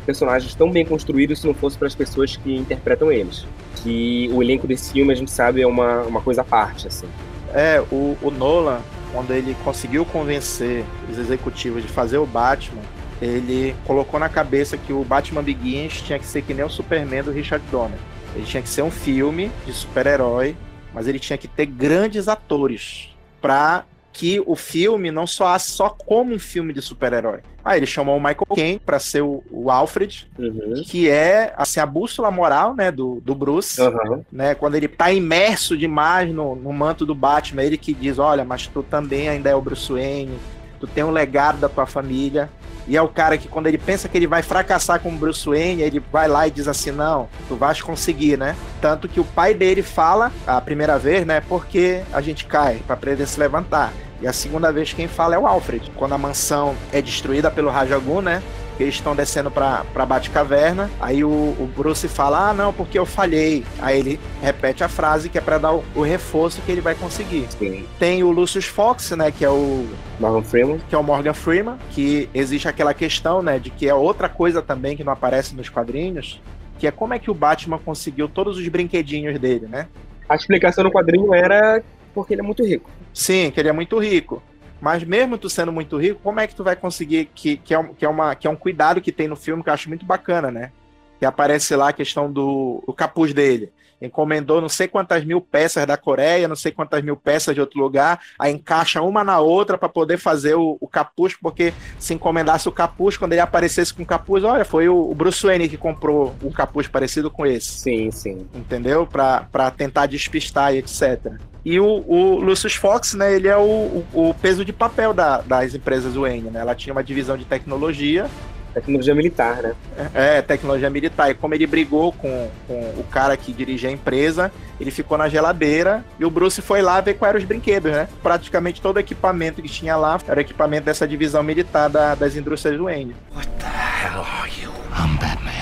[0.07, 3.47] personagens tão bem construídos se não fosse para as pessoas que interpretam eles.
[3.83, 7.07] Que o elenco desse filme, a gente sabe, é uma, uma coisa à parte, assim.
[7.53, 8.81] É, o, o Nolan,
[9.13, 12.81] quando ele conseguiu convencer os executivos de fazer o Batman,
[13.21, 17.25] ele colocou na cabeça que o Batman Begins tinha que ser que nem o Superman
[17.25, 17.99] do Richard Donner.
[18.35, 20.57] Ele tinha que ser um filme de super-herói
[20.97, 26.35] mas ele tinha que ter grandes atores para que o filme não soasse só como
[26.35, 27.41] um filme de super-herói.
[27.63, 30.83] Aí ele chamou o Michael Caine para ser o, o Alfred, uhum.
[30.87, 34.25] que é assim a bússola moral, né, do, do Bruce, uhum.
[34.33, 38.43] né, quando ele tá imerso demais no, no manto do Batman, ele que diz, olha,
[38.43, 40.39] mas tu também ainda é o Bruce Wayne,
[40.81, 42.49] tu tem um legado da tua família,
[42.89, 45.45] e é o cara que, quando ele pensa que ele vai fracassar com o Bruce
[45.47, 48.55] Wayne, ele vai lá e diz assim: Não, tu vais conseguir, né?
[48.81, 51.41] Tanto que o pai dele fala a primeira vez, né?
[51.41, 53.93] Porque a gente cai, para poder se levantar.
[54.21, 55.93] E a segunda vez quem fala é o Alfred.
[55.95, 58.43] Quando a mansão é destruída pelo Rajagun, né?
[58.83, 60.91] Eles estão descendo pra, pra Batcaverna.
[61.01, 63.65] Aí o, o, Bruce fala: Ah, não, porque eu falhei.
[63.81, 66.95] Aí ele repete a frase que é para dar o, o, reforço que ele vai
[66.95, 67.47] conseguir.
[67.59, 67.87] Sim.
[67.99, 69.31] Tem o Lucius Fox, né?
[69.31, 69.87] Que é o.
[70.21, 70.81] Morgan Freeman.
[70.89, 71.79] Que é o Morgan Freeman.
[71.91, 73.59] Que existe aquela questão, né?
[73.59, 76.41] De que é outra coisa também que não aparece nos quadrinhos.
[76.79, 79.89] Que é como é que o Batman conseguiu todos os brinquedinhos dele, né?
[80.29, 81.83] A explicação no quadrinho era
[82.17, 82.91] porque ele é muito rico.
[83.13, 84.43] Sim, que ele é muito rico.
[84.81, 87.83] Mas mesmo tu sendo muito rico, como é que tu vai conseguir que, que, é,
[87.99, 90.05] que, é, uma, que é um cuidado que tem no filme que eu acho muito
[90.05, 90.71] bacana, né?
[91.19, 93.73] Que aparece lá a questão do o capuz dele.
[94.01, 97.81] Encomendou não sei quantas mil peças da Coreia, não sei quantas mil peças de outro
[97.81, 102.69] lugar, aí encaixa uma na outra para poder fazer o, o, capuz, porque se encomendasse
[102.69, 105.77] o capuz, quando ele aparecesse com o capuz, olha, foi o, o Bruce Wayne que
[105.77, 107.81] comprou um capuz parecido com esse.
[107.81, 108.47] Sim, sim.
[108.55, 109.07] Entendeu?
[109.07, 111.33] Para tentar despistar e etc.
[111.65, 115.75] E o, o Lucius Fox, né, ele é o, o, peso de papel da, das
[115.75, 116.61] empresas Wayne, né?
[116.61, 118.31] Ela tinha uma divisão de tecnologia.
[118.77, 119.75] Tecnologia militar, né?
[120.13, 121.31] É, tecnologia militar.
[121.31, 125.31] E como ele brigou com, com o cara que dirigia a empresa, ele ficou na
[125.31, 128.07] geladeira e o Bruce foi lá ver quais eram os brinquedos, né?
[128.23, 132.79] Praticamente todo o equipamento que tinha lá era equipamento dessa divisão militar da, das indústrias
[132.79, 133.17] Wayne.
[133.35, 134.71] What the hell are you?
[134.93, 135.53] I'm Batman.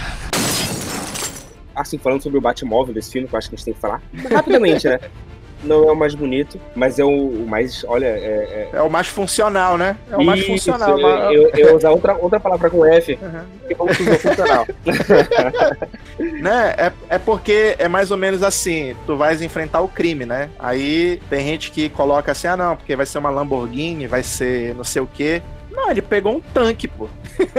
[1.73, 3.81] Assim, falando sobre o Batmóvel desse filme, que eu acho que a gente tem que
[3.81, 4.99] falar rapidamente, né?
[5.65, 8.07] não é o mais bonito, mas é o, mais, olha...
[8.07, 8.77] É, é...
[8.77, 9.97] é, o mais funcional, né?
[10.11, 11.01] É o Isso, mais funcional.
[11.33, 13.41] Eu, eu, usar outra, outra palavra com F, uhum.
[13.67, 14.67] que como funcional.
[16.41, 16.75] né?
[16.77, 20.51] É, é porque é mais ou menos assim, tu vais enfrentar o crime, né?
[20.59, 24.75] Aí tem gente que coloca assim, ah não, porque vai ser uma Lamborghini, vai ser
[24.75, 25.43] não sei o quê.
[25.71, 27.09] Não, ele pegou um tanque, pô.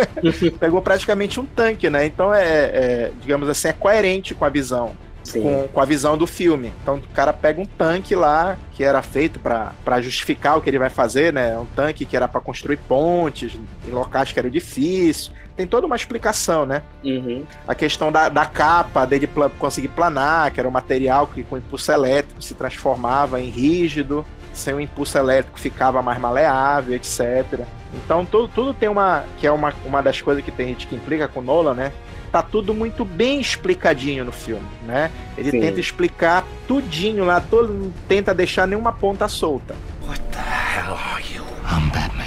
[0.59, 2.05] pegou praticamente um tanque, né?
[2.05, 4.95] Então é, é, digamos assim, é coerente com a visão
[5.31, 6.73] com, com, a visão do filme.
[6.81, 10.79] Então o cara pega um tanque lá que era feito para justificar o que ele
[10.79, 11.57] vai fazer, né?
[11.57, 13.57] Um tanque que era para construir pontes
[13.87, 15.31] em locais que era difícil.
[15.55, 16.83] Tem toda uma explicação, né?
[17.03, 17.45] Uhum.
[17.67, 21.57] A questão da, da capa, dele pl conseguir planar, que era um material que com
[21.57, 27.65] impulso elétrico se transformava em rígido, sem o impulso elétrico ficava mais maleável, etc.
[27.93, 29.23] Então tudo, tudo tem uma.
[29.37, 31.93] que é uma, uma das coisas que tem gente que implica com Nolan, né?
[32.35, 35.09] Tá tudo muito bem explicadinho no filme, né?
[35.37, 35.61] Ele Sim.
[35.61, 39.73] tenta explicar tudinho lá, todo, tenta deixar nenhuma ponta solta.
[40.05, 41.43] What the hell are you?
[41.63, 42.25] I'm Batman.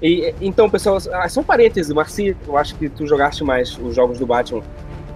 [0.00, 3.96] E, então, pessoal, ah, só um parênteses, Marci, eu acho que tu jogaste mais os
[3.96, 4.62] jogos do Batman.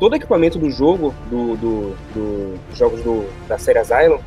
[0.00, 4.18] Todo o equipamento do jogo, do, do, do jogos do, da série Asylum,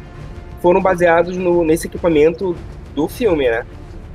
[0.62, 2.55] foram baseados no, nesse equipamento
[2.95, 3.65] do filme, né?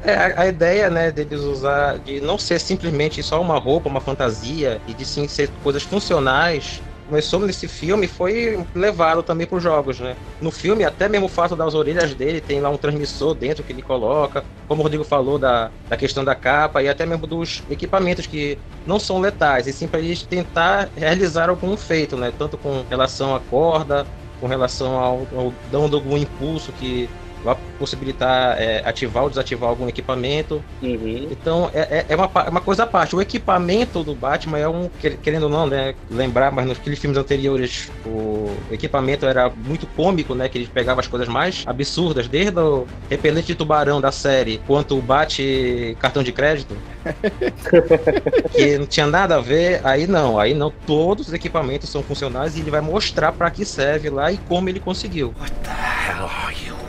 [0.07, 4.01] É, a, a, ideia, né, deles usar, de não ser simplesmente só uma roupa, uma
[4.01, 9.63] fantasia, e de sim ser coisas funcionais, começou nesse filme foi levado também para os
[9.65, 10.15] jogos, né?
[10.41, 13.73] No filme, até mesmo o fato das orelhas dele, tem lá um transmissor dentro que
[13.73, 17.65] ele coloca, como o Rodrigo falou da, da questão da capa e até mesmo dos
[17.69, 22.33] equipamentos que não são letais, e sim para eles tentar realizar algum feito, né?
[22.39, 24.07] Tanto com relação à corda,
[24.41, 27.09] com relação ao, ao dando algum impulso que
[27.47, 30.63] vai possibilitar é, ativar ou desativar algum equipamento.
[30.83, 31.29] Uhum.
[31.31, 33.15] Então é, é, é uma, é uma coisa à parte.
[33.15, 34.91] O equipamento do Batman é um,
[35.23, 40.49] querendo ou não, né, lembrar, mas nos filmes anteriores o equipamento era muito cômico, né,
[40.49, 44.99] que ele pegava as coisas mais absurdas, desde o repelente de tubarão da série, quanto
[44.99, 46.77] o bate cartão de crédito,
[48.53, 49.81] que não tinha nada a ver.
[49.85, 53.65] Aí não, aí não, todos os equipamentos são funcionais e ele vai mostrar para que
[53.65, 55.33] serve lá e como ele conseguiu.
[55.39, 56.86] What the hell are you?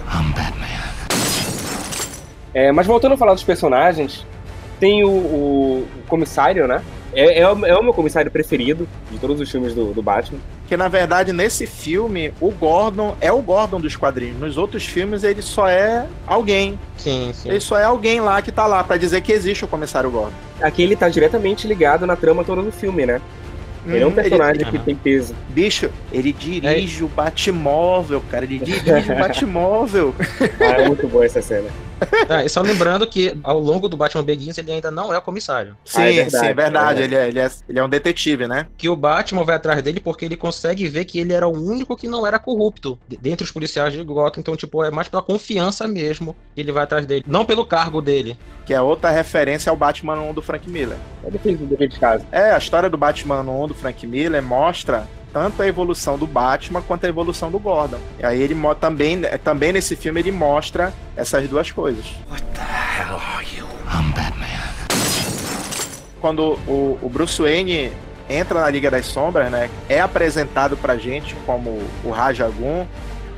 [2.58, 4.26] É, mas voltando a falar dos personagens,
[4.80, 6.82] tem o, o, o comissário, né?
[7.14, 10.40] É, é, o, é, o meu comissário preferido de todos os filmes do, do, Batman.
[10.68, 14.40] Que na verdade nesse filme o Gordon é o Gordon dos quadrinhos.
[14.40, 16.80] Nos outros filmes ele só é alguém.
[16.98, 17.48] Sim, sim.
[17.48, 20.34] Ele só é alguém lá que tá lá para dizer que existe o comissário Gordon.
[20.60, 23.22] Aqui ele tá diretamente ligado na trama toda do filme, né?
[23.86, 24.16] Ele é um uhum.
[24.16, 24.72] personagem ele...
[24.72, 25.36] que tem peso.
[25.50, 27.06] Bicho, ele dirige é.
[27.06, 28.46] o Batmóvel, cara.
[28.46, 30.16] Ele dirige o Batmóvel.
[30.60, 31.70] Ah, é muito boa essa cena.
[32.30, 35.22] É, e só lembrando que ao longo do Batman Begins ele ainda não é o
[35.22, 35.78] comissário.
[35.84, 37.02] Sim, ah, é verdade, sim, é verdade.
[37.02, 37.04] É.
[37.04, 38.68] Ele, é, ele, é, ele é um detetive, né?
[38.78, 41.96] Que o Batman vai atrás dele porque ele consegue ver que ele era o único
[41.96, 44.40] que não era corrupto dentre os policiais de Gotham.
[44.40, 47.24] Então, tipo, é mais pela confiança mesmo que ele vai atrás dele.
[47.28, 48.38] Não pelo cargo dele.
[48.66, 50.98] Que é outra referência ao Batman 1 do Frank Miller.
[51.24, 52.26] É difícil de casa.
[52.32, 56.82] É, a história do Batman 1 do Frank Miller mostra tanto a evolução do Batman
[56.82, 58.00] quanto a evolução do Gordon.
[58.20, 62.06] E aí ele também, também nesse filme ele mostra essas duas coisas.
[62.28, 63.66] What the hell are you?
[63.86, 64.48] I'm Batman.
[66.20, 67.92] Quando o, o Bruce Wayne
[68.28, 72.88] entra na Liga das Sombras, né, é apresentado pra gente como o Rajagun,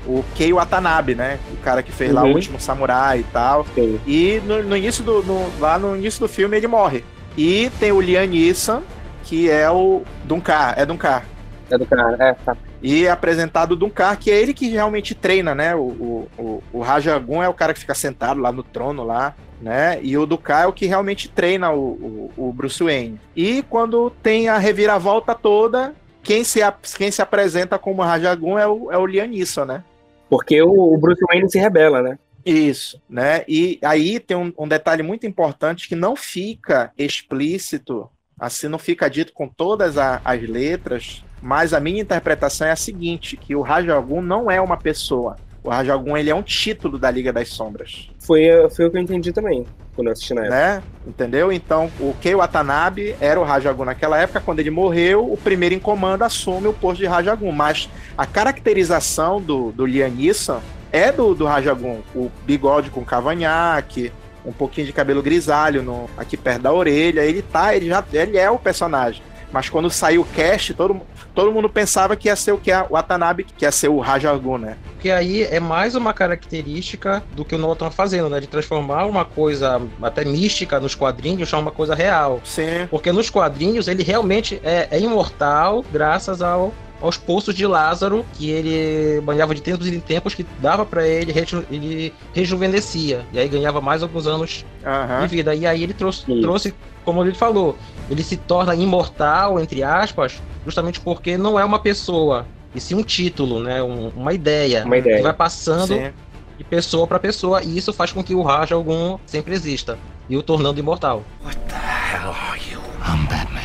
[0.07, 1.37] o Kei Watanabe, né?
[1.51, 2.15] O cara que fez uhum.
[2.15, 2.35] lá o uhum.
[2.35, 3.65] último samurai e tal.
[3.75, 3.99] Sim.
[4.07, 5.21] E no, no início do.
[5.21, 7.03] No, lá no início do filme ele morre.
[7.37, 8.81] E tem o Liam Neeson,
[9.25, 11.25] que é o Dunkar, é Dunkar.
[11.69, 12.57] É do cara, é, tá.
[12.81, 15.75] E é apresentado Dunkar, que é ele que realmente treina, né?
[15.75, 19.99] O, o, o, Rajagun é o cara que fica sentado lá no trono lá, né?
[20.01, 23.19] E o Dunkar é o que realmente treina o, o, o Bruce Wayne.
[23.35, 26.59] E quando tem a reviravolta toda, quem se,
[26.97, 29.83] quem se apresenta como Rajagun é o, é o Liam Neeson, né?
[30.29, 32.17] Porque o, o Bruce Wayne se rebela, né?
[32.45, 33.43] Isso, né?
[33.47, 39.09] E aí tem um, um, detalhe muito importante que não fica explícito, assim, não fica
[39.09, 43.61] dito com todas a, as letras mas a minha interpretação é a seguinte, que o
[43.61, 45.37] Rajagun não é uma pessoa.
[45.63, 48.09] O Rajagun ele é um título da Liga das Sombras.
[48.19, 50.55] Foi, foi o que eu entendi também, quando eu assisti na época.
[50.55, 50.83] Né?
[51.05, 51.51] Entendeu?
[51.51, 54.39] Então, o Kei Watanabe era o Rajagun naquela época.
[54.39, 57.51] Quando ele morreu, o primeiro em comando assume o posto de Rajagun.
[57.51, 61.99] Mas a caracterização do, do Liam Neeson é do, do Rajagun.
[62.15, 64.11] O bigode com cavanhaque,
[64.45, 67.21] um pouquinho de cabelo grisalho no, aqui perto da orelha.
[67.21, 69.21] Ele tá, ele já ele é o personagem.
[69.51, 71.01] Mas quando saiu o cast, todo,
[71.33, 73.99] todo mundo pensava que ia ser o que é o Watanabe, que ia ser o
[73.99, 74.77] Rajagun, né?
[74.93, 78.39] Porque aí é mais uma característica do que o Nolan tá fazendo, né?
[78.39, 82.41] De transformar uma coisa até mística nos quadrinhos a uma coisa real.
[82.43, 82.87] Sim.
[82.89, 88.49] Porque nos quadrinhos ele realmente é, é imortal graças ao aos poços de Lázaro, que
[88.49, 91.33] ele banhava de tempos em tempos, que dava para ele,
[91.71, 93.25] ele rejuvenescia.
[93.31, 95.21] E aí ganhava mais alguns anos uhum.
[95.21, 95.55] de vida.
[95.55, 96.73] E aí ele trouxe, trouxe,
[97.09, 97.75] como ele falou,
[98.07, 102.45] ele se torna imortal, entre aspas, justamente porque não é uma pessoa,
[102.75, 103.81] e sim um título, né?
[103.81, 104.85] Um, uma ideia.
[104.85, 105.17] Uma ideia.
[105.17, 106.11] Que vai passando sim.
[106.55, 109.97] de pessoa para pessoa, e isso faz com que o Raja algum sempre exista,
[110.29, 111.23] e o tornando imortal.
[111.43, 112.79] What the hell are you?
[113.01, 113.59] I'm Batman.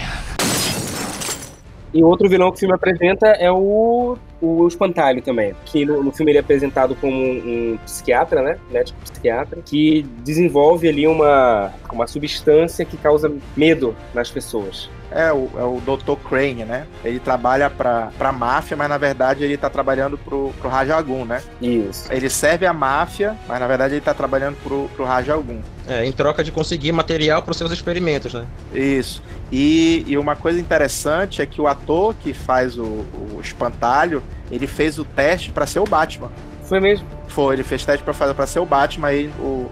[1.92, 5.54] E outro vilão que o filme apresenta é o, o Espantalho também.
[5.64, 8.58] Que no, no filme ele é apresentado como um, um psiquiatra, né?
[8.70, 15.48] Médico psiquiatra, que desenvolve ali uma, uma substância que causa medo nas pessoas é o,
[15.56, 16.16] é o Dr.
[16.28, 16.86] Crane, né?
[17.04, 21.40] Ele trabalha pra, pra máfia, mas na verdade ele tá trabalhando pro, pro Rajagun, né?
[21.62, 22.12] Isso.
[22.12, 25.62] Ele serve a máfia, mas na verdade ele tá trabalhando pro, pro Rajagun.
[25.86, 28.46] É, em troca de conseguir material para os seus experimentos, né?
[28.72, 29.22] Isso.
[29.52, 34.66] E, e uma coisa interessante é que o ator que faz o, o espantalho, ele
[34.66, 36.30] fez o teste para ser o Batman.
[36.64, 37.06] Foi mesmo?
[37.28, 39.70] Foi, ele fez teste para fazer para ser o Batman e o,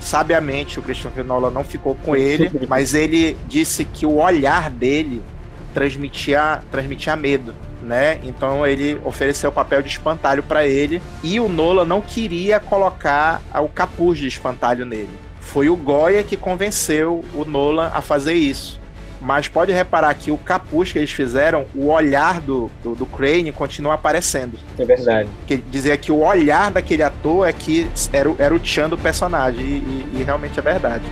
[0.00, 5.22] sabiamente o Christopher Nolan não ficou com ele, mas ele disse que o olhar dele
[5.72, 7.54] transmitia, transmitia medo.
[7.80, 8.20] Né?
[8.22, 13.42] Então ele ofereceu o papel de espantalho para ele e o Nolan não queria colocar
[13.54, 15.10] o capuz de espantalho nele.
[15.52, 18.80] Foi o Goya que convenceu o Nolan a fazer isso.
[19.20, 23.52] Mas pode reparar que o capuz que eles fizeram, o olhar do, do, do Crane
[23.52, 24.58] continua aparecendo.
[24.76, 25.28] É verdade.
[25.46, 28.98] Que dizia que o olhar daquele ator é que era, o- era o Chan do
[28.98, 29.60] personagem.
[29.64, 29.68] E,
[30.16, 31.04] e- e realmente é verdade.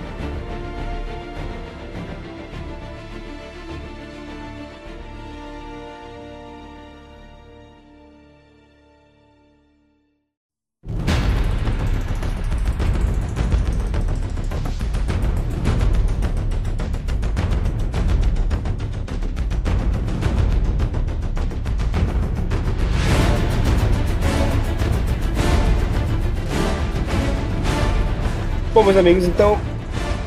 [28.97, 29.59] Amigos, então,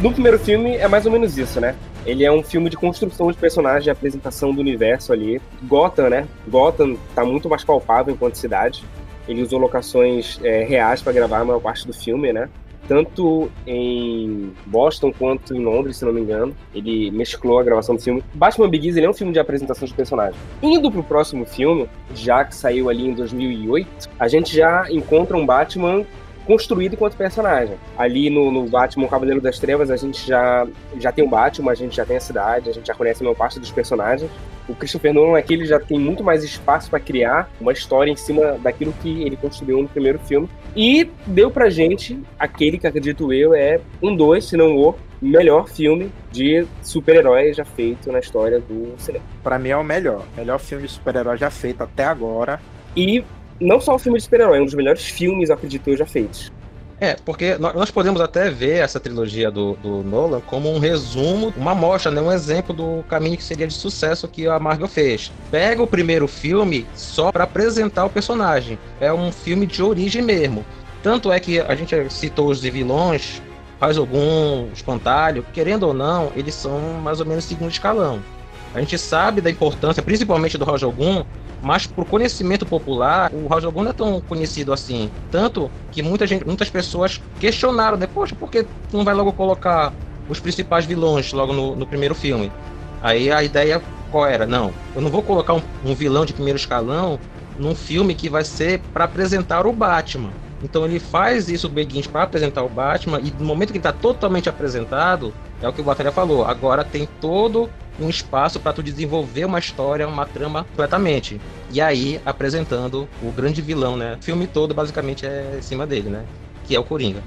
[0.02, 1.76] no primeiro filme é mais ou menos isso, né?
[2.06, 5.42] Ele é um filme de construção de personagem, apresentação do universo ali.
[5.64, 6.28] Gotham, né?
[6.48, 8.84] Gotham tá muito mais palpável enquanto cidade.
[9.28, 12.50] Ele usou locações é, reais para gravar a maior parte do filme, né?
[12.88, 16.54] Tanto em Boston quanto em Londres, se não me engano.
[16.76, 18.22] Ele mesclou a gravação do filme.
[18.34, 20.38] Batman Begins ele é um filme de apresentação de personagem.
[20.62, 25.46] Indo pro próximo filme, já que saiu ali em 2008, a gente já encontra um
[25.46, 26.06] Batman
[26.46, 27.76] construído enquanto personagem.
[27.98, 30.68] Ali no, no Batman Cavaleiro das Trevas, a gente já,
[31.00, 33.26] já tem o Batman, a gente já tem a cidade, a gente já conhece a
[33.26, 34.30] maior parte dos personagens.
[34.68, 38.16] O Christopher Nolan aqui ele já tem muito mais espaço para criar uma história em
[38.16, 40.50] cima daquilo que ele construiu no primeiro filme.
[40.76, 45.70] E deu pra gente aquele que acredito eu é um dois, se não o melhor
[45.70, 49.24] filme de super-heróis já feito na história do cinema.
[49.42, 50.24] Pra mim é o melhor.
[50.36, 52.60] Melhor filme de super-herói já feito até agora.
[52.96, 53.24] E
[53.60, 56.52] não só o filme de super-herói, é um dos melhores filmes, acredito eu, já feitos.
[57.00, 61.54] É, porque nó- nós podemos até ver essa trilogia do, do Nolan como um resumo,
[61.58, 65.32] uma amostra, né, um exemplo do caminho que seria de sucesso que a Marvel fez.
[65.52, 68.80] Pega o primeiro filme só para apresentar o personagem.
[69.02, 70.66] É um filme de origem mesmo.
[71.02, 73.42] Tanto é que a gente citou os vilões,
[73.80, 78.24] faz algum espantalho, querendo ou não, eles são mais ou menos segundo escalão.
[78.74, 81.24] A gente sabe da importância, principalmente do Roger Gunn,
[81.64, 85.10] mas por conhecimento popular, o Roger Gunn não é tão conhecido assim.
[85.32, 88.06] Tanto que muita gente, muitas pessoas questionaram, né?
[88.06, 89.94] Poxa, por que tu não vai logo colocar
[90.28, 92.52] os principais vilões logo no, no primeiro filme?
[93.02, 94.46] Aí a ideia qual era?
[94.46, 97.18] Não, eu não vou colocar um, um vilão de primeiro escalão
[97.58, 100.32] num filme que vai ser para apresentar o Batman.
[100.62, 103.80] Então ele faz isso do Begins para apresentar o Batman e no momento que ele
[103.80, 106.46] está totalmente apresentado, é o que o Batalha falou.
[106.46, 111.40] Agora tem todo um espaço para tu desenvolver uma história, uma trama completamente.
[111.72, 114.18] E aí apresentando o grande vilão, né?
[114.20, 116.26] O filme todo basicamente é em cima dele, né?
[116.66, 117.22] Que é o Coringa.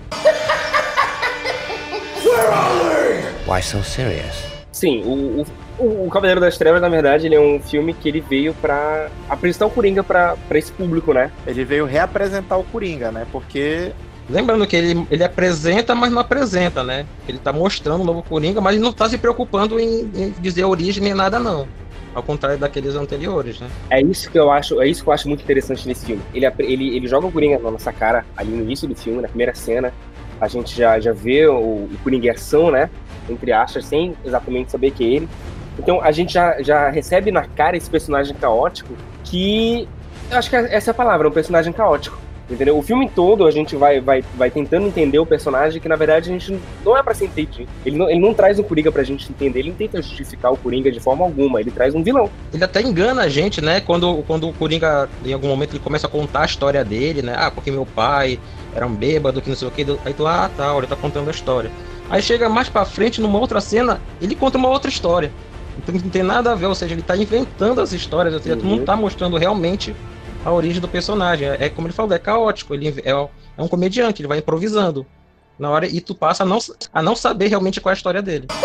[3.47, 4.57] Why so serious?
[4.73, 5.47] Sim, o,
[5.79, 9.09] o, o Cavaleiro das Trevas, na verdade, ele é um filme que ele veio pra
[9.27, 11.31] apresentar o Coringa pra esse público, né?
[11.47, 13.27] Ele veio reapresentar o Coringa, né?
[13.33, 13.93] Porque
[14.29, 17.07] Lembrando que ele, ele apresenta, mas não apresenta, né?
[17.29, 20.65] Ele tá mostrando o novo Coringa, mas ele não tá se preocupando em, em dizer
[20.65, 21.67] origem nem nada, não.
[22.13, 23.69] Ao contrário daqueles anteriores, né?
[23.91, 26.23] É isso que eu acho, é isso que eu acho muito interessante nesse filme.
[26.35, 29.29] Ele, ele, ele joga o Coringa na nossa cara ali no início do filme, na
[29.29, 29.93] primeira cena.
[30.41, 32.91] A gente já, já vê o, o Coringa ação, né?
[33.29, 35.29] Entre aspas, sem exatamente saber que é ele.
[35.79, 39.87] Então a gente já, já recebe na cara esse personagem caótico que.
[40.31, 42.19] Eu acho que essa é a palavra, um personagem caótico.
[42.49, 42.79] Entendeu?
[42.79, 46.31] O filme todo a gente vai, vai, vai tentando entender o personagem que na verdade
[46.31, 47.69] a gente não é pra ser entendido.
[47.85, 50.57] Ele não, ele não traz o Coringa pra gente entender, ele não tenta justificar o
[50.57, 52.31] Coringa de forma alguma, ele traz um vilão.
[52.55, 53.81] Ele até engana a gente, né?
[53.81, 57.35] Quando, quando o Coringa, em algum momento, ele começa a contar a história dele, né?
[57.37, 58.39] Ah, porque meu pai
[58.75, 59.85] era um bêbado, que não sei o que.
[60.05, 61.71] Aí tu, ah, tá, ele tá contando a história.
[62.09, 65.33] Aí chega mais pra frente, numa outra cena, ele conta uma outra história.
[65.79, 68.57] Então não tem nada a ver, ou seja, ele tá inventando as histórias, ou seja,
[68.57, 68.85] tu não Uhum.
[68.85, 69.95] tá mostrando realmente
[70.45, 71.49] a origem do personagem.
[71.49, 75.07] É, é como ele falou, é caótico, ele é, é um comediante, ele vai improvisando.
[75.59, 76.59] Na hora, e tu passa a não,
[76.93, 78.47] a não saber realmente qual é a história dele.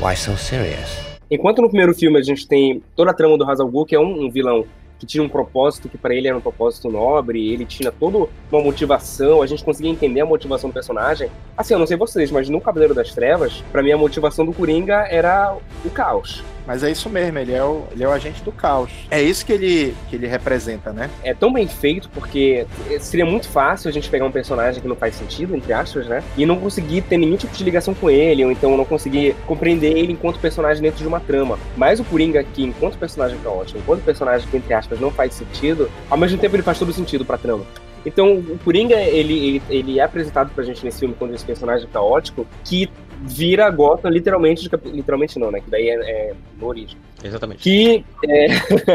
[0.00, 0.98] Why so serious?
[1.30, 4.26] Enquanto no primeiro filme a gente tem toda a trama do Hazal que é um,
[4.26, 4.66] um vilão
[4.98, 8.62] que tinha um propósito que para ele era um propósito nobre, ele tinha toda uma
[8.62, 11.28] motivação, a gente conseguia entender a motivação do personagem.
[11.56, 14.52] Assim, eu não sei vocês, mas no Cavaleiro das Trevas, para mim a motivação do
[14.52, 16.44] Coringa era o caos.
[16.66, 18.90] Mas é isso mesmo, ele é o, ele é o agente do caos.
[19.10, 21.10] É isso que ele, que ele representa, né?
[21.22, 22.66] É tão bem feito porque
[23.00, 26.22] seria muito fácil a gente pegar um personagem que não faz sentido, entre aspas, né?
[26.36, 29.96] E não conseguir ter nenhum tipo de ligação com ele, ou então não conseguir compreender
[29.96, 31.58] ele enquanto personagem dentro de uma trama.
[31.76, 35.90] Mas o Coringa aqui, enquanto personagem caótico, enquanto personagem que, entre aspas, não faz sentido,
[36.08, 37.64] ao mesmo tempo ele faz todo sentido pra trama.
[38.04, 41.88] Então, o Coringa, ele, ele, ele é apresentado pra gente nesse filme como esse personagem
[41.92, 42.90] caótico que
[43.22, 45.60] vira Gotham literalmente, literalmente não, né?
[45.60, 46.96] Que daí é, é no origem.
[47.24, 47.62] Exatamente.
[47.62, 48.46] Que é,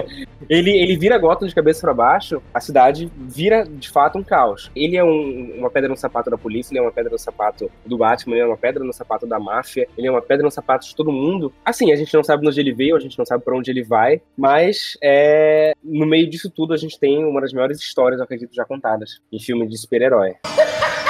[0.49, 4.69] ele, ele vira Gotham de cabeça pra baixo, a cidade vira de fato um caos.
[4.75, 7.71] Ele é um- uma pedra no sapato da polícia, ele é uma pedra no sapato
[7.85, 10.51] do Batman, ele é uma pedra no sapato da máfia, ele é uma pedra no
[10.51, 11.53] sapato de todo mundo.
[11.63, 13.71] Assim, a gente não sabe de onde ele veio, a gente não sabe pra onde
[13.71, 18.19] ele vai, mas é, no meio disso tudo a gente tem uma das maiores histórias,
[18.19, 20.33] eu acredito, já contadas em filme de super-herói.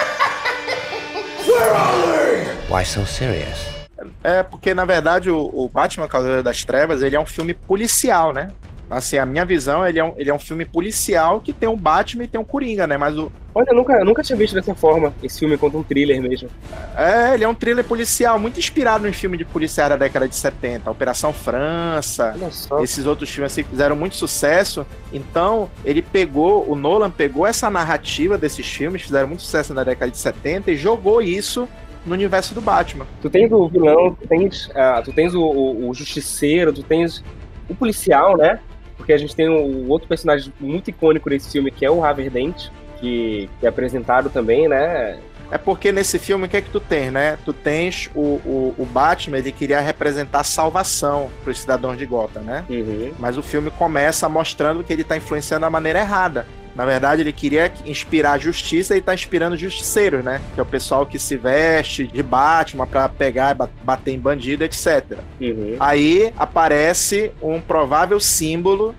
[2.70, 3.78] Why so serious?
[4.24, 8.34] É, porque na verdade o, o Batman Cavaleiro das Trevas, ele é um filme policial,
[8.34, 8.52] né?
[8.90, 11.76] Assim, a minha visão, ele é um, ele é um filme policial que tem um
[11.76, 12.96] Batman e tem um Coringa, né?
[12.96, 15.84] Mas o, Olha, eu nunca, eu nunca tinha visto dessa forma esse filme contra um
[15.84, 16.48] thriller mesmo.
[16.96, 20.36] é, ele é um thriller policial muito inspirado em filme de policial da década de
[20.36, 22.82] 70, Operação França, Olha só.
[22.82, 24.86] esses outros filmes assim que fizeram muito sucesso.
[25.12, 30.10] Então, ele pegou, o Nolan pegou essa narrativa desses filmes, fizeram muito sucesso na década
[30.12, 31.68] de 70 e jogou isso
[32.06, 33.06] no universo do Batman.
[33.22, 37.22] Tu tens o vilão, tu tens, ah, tu tens o, o- o justiceiro, tu tens
[37.70, 38.60] o policial, né?
[39.08, 42.30] Porque a gente tem o outro personagem muito icônico desse filme, que é o Harvey
[42.30, 42.68] Dent,
[43.00, 45.18] que, que é apresentado também, né?
[45.50, 47.38] É porque nesse filme, o que é que tu tens, né?
[47.46, 52.42] Tu tens o, o, o Batman, ele queria representar salvação para os cidadãos de Gotham,
[52.42, 52.66] né?
[52.70, 53.14] Uhum.
[53.18, 56.46] Mas o filme começa mostrando que ele tá influenciando da maneira errada.
[56.78, 60.40] Na verdade, ele queria inspirar a justiça e tá inspirando justiceiros, né?
[60.54, 64.20] Que é o pessoal que se veste de Batman pra pegar e ba- bater em
[64.20, 65.18] bandido, etc.
[65.42, 65.76] Uhum.
[65.80, 68.94] Aí aparece um provável símbolo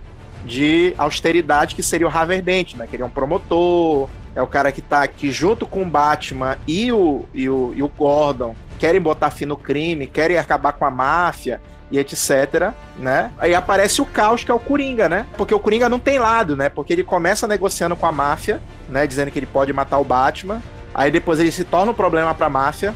[0.44, 2.86] de austeridade que seria o Harvey Dent, né?
[2.88, 6.58] Que ele é um promotor, é o cara que tá aqui junto com o Batman
[6.66, 10.84] e o, e o, e o Gordon, querem botar fim no crime, querem acabar com
[10.84, 11.60] a máfia
[11.90, 13.30] e etc, né?
[13.38, 15.26] Aí aparece o caos que é o Coringa, né?
[15.36, 16.68] Porque o Coringa não tem lado, né?
[16.68, 20.62] Porque ele começa negociando com a máfia, né, dizendo que ele pode matar o Batman.
[20.94, 22.94] Aí depois ele se torna um problema pra máfia.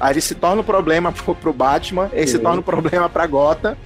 [0.00, 3.26] Aí ele se torna um problema pro, pro Batman, ele se torna um problema pra
[3.26, 3.76] Gotham,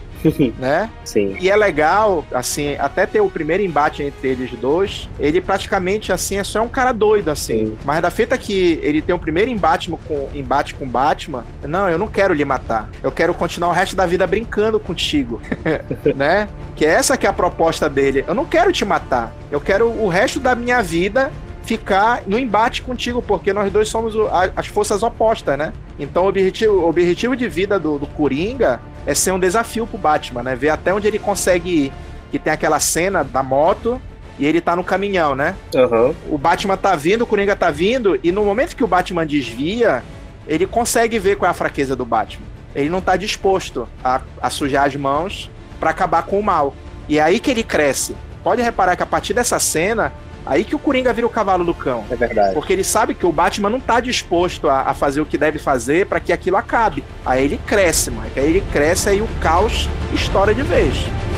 [0.59, 0.91] né?
[1.05, 1.37] Sim.
[1.41, 6.37] E é legal, assim, até ter o primeiro embate entre eles dois, ele praticamente, assim,
[6.37, 7.69] é só um cara doido, assim.
[7.69, 7.79] Sim.
[7.85, 11.99] Mas da feita que ele tem o primeiro embate com, embate com Batman, não, eu
[11.99, 12.89] não quero lhe matar.
[13.03, 15.41] Eu quero continuar o resto da vida brincando contigo,
[16.14, 16.49] né?
[16.75, 18.25] Que é essa que é a proposta dele.
[18.27, 19.35] Eu não quero te matar.
[19.51, 21.31] Eu quero o resto da minha vida
[21.69, 24.14] ficar no embate contigo, porque nós dois somos
[24.57, 25.75] as forças opostas, né?
[25.99, 29.96] Então o objetivo, o objetivo de vida do, do Coringa é ser um desafio pro
[29.96, 30.54] Batman, né?
[30.54, 31.92] Ver até onde ele consegue ir.
[32.30, 33.98] Que tem aquela cena da moto
[34.38, 35.56] e ele tá no caminhão, né?
[35.74, 36.14] Aham.
[36.28, 40.04] O Batman tá vindo, o Coringa tá vindo, e no momento que o Batman desvia,
[40.46, 42.44] ele consegue ver qual é a fraqueza do Batman.
[42.74, 45.50] Ele não tá disposto a, a sujar as mãos
[45.80, 46.74] pra acabar com o mal.
[47.09, 48.14] E é aí que ele cresce.
[48.44, 50.12] Pode reparar que a partir dessa cena,
[50.49, 52.05] aí que o Coringa vira o cavalo do cão.
[52.11, 52.55] É verdade.
[52.55, 55.59] Porque ele sabe que o Batman não tá disposto a, a fazer o que deve
[55.59, 57.05] fazer para que aquilo acabe.
[57.24, 58.28] Aí ele cresce, mano.
[58.34, 60.96] Aí ele cresce aí o caos estoura de vez.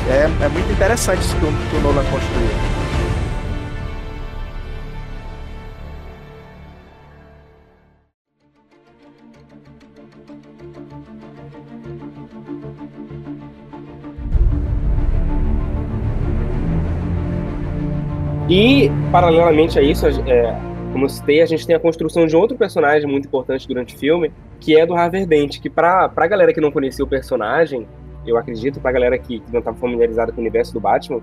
[0.09, 2.80] É, é muito interessante isso que o, que o Nolan construiu.
[18.51, 20.53] E, paralelamente a isso, é,
[20.91, 23.97] como eu citei, a gente tem a construção de outro personagem muito importante durante o
[23.97, 24.29] filme,
[24.59, 27.87] que é do Harvey Dent, que pra, pra galera que não conhecia o personagem,
[28.27, 31.21] eu acredito, pra galera que, que não estava familiarizada com o universo do Batman,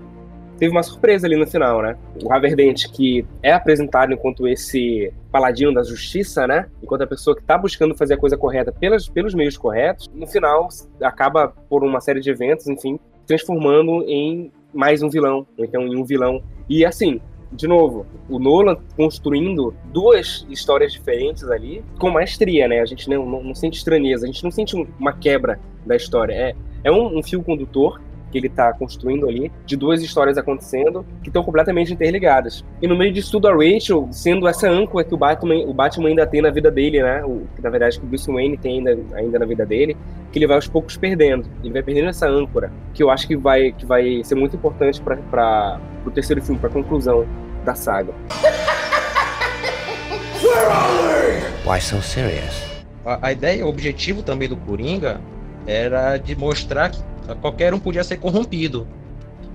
[0.57, 1.95] teve uma surpresa ali no final, né?
[2.23, 6.65] O Harvey Dent, que é apresentado enquanto esse paladino da justiça, né?
[6.81, 10.25] Enquanto a pessoa que tá buscando fazer a coisa correta pelas, pelos meios corretos, no
[10.25, 10.67] final
[10.99, 15.95] acaba, por uma série de eventos, enfim, transformando em mais um vilão, ou então em
[15.95, 16.41] um vilão.
[16.69, 17.19] E assim,
[17.51, 22.79] de novo, o Nolan construindo duas histórias diferentes ali com maestria, né?
[22.79, 25.95] A gente não, não, não sente estranheza, a gente não sente um- uma quebra da
[25.95, 26.33] história.
[26.33, 27.99] É, é um, um fio condutor
[28.31, 32.63] que ele tá construindo ali, de duas histórias acontecendo que estão completamente interligadas.
[32.81, 36.09] E no meio disso tudo, a Rachel sendo essa âncora que o Batman, o Batman
[36.09, 37.23] ainda tem na vida dele, né?
[37.23, 39.97] O, que na verdade que o Bruce Wayne tem ainda, ainda na vida dele,
[40.31, 41.47] que ele vai aos poucos perdendo.
[41.63, 45.01] Ele vai perdendo essa âncora, que eu acho que vai, que vai ser muito importante
[45.01, 47.25] para o terceiro filme, para a conclusão
[47.65, 48.13] da saga.
[51.65, 52.63] Why so serious?
[53.05, 55.19] A, a ideia, o objetivo também do Coringa
[55.67, 56.99] era de mostrar que
[57.35, 58.87] qualquer um podia ser corrompido.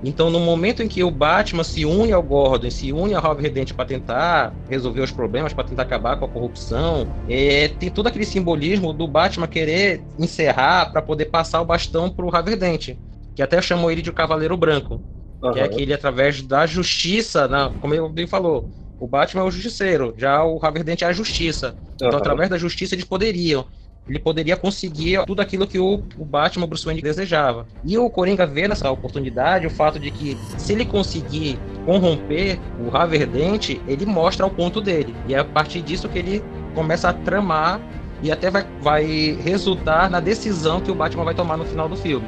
[0.02, 3.72] Então, no momento em que o Batman se une ao Gordon, se une ao Dent
[3.72, 8.26] para tentar resolver os problemas, para tentar acabar com a corrupção, é, tem todo aquele
[8.26, 12.96] simbolismo do Batman querer encerrar para poder passar o bastão pro Harvey Dent,
[13.34, 15.02] que até chamou ele de Cavaleiro Branco,
[15.50, 15.68] que é Aham.
[15.68, 18.68] que ele através da justiça, na, como ele bem falou,
[18.98, 21.76] o Batman é o justiceiro, já o Harvey Dent é a justiça.
[22.06, 22.18] Então, Aham.
[22.18, 23.66] através da justiça, eles poderiam.
[24.08, 27.66] Ele poderia conseguir tudo aquilo que o, o Batman Bruce Wayne desejava.
[27.84, 32.88] E o Coringa vê nessa oportunidade o fato de que se ele conseguir corromper o
[32.88, 35.14] Raverdente, ele mostra o ponto dele.
[35.26, 36.42] E é a partir disso que ele
[36.74, 37.80] começa a tramar
[38.22, 41.96] e até vai, vai resultar na decisão que o Batman vai tomar no final do
[41.96, 42.26] filme.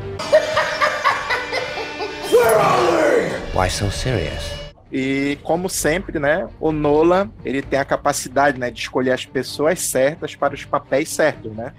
[3.55, 4.66] Why so serious?
[4.91, 9.81] E como sempre, né, o Nolan, ele tem a capacidade, né, de escolher as pessoas
[9.81, 11.73] certas para os papéis certos, né?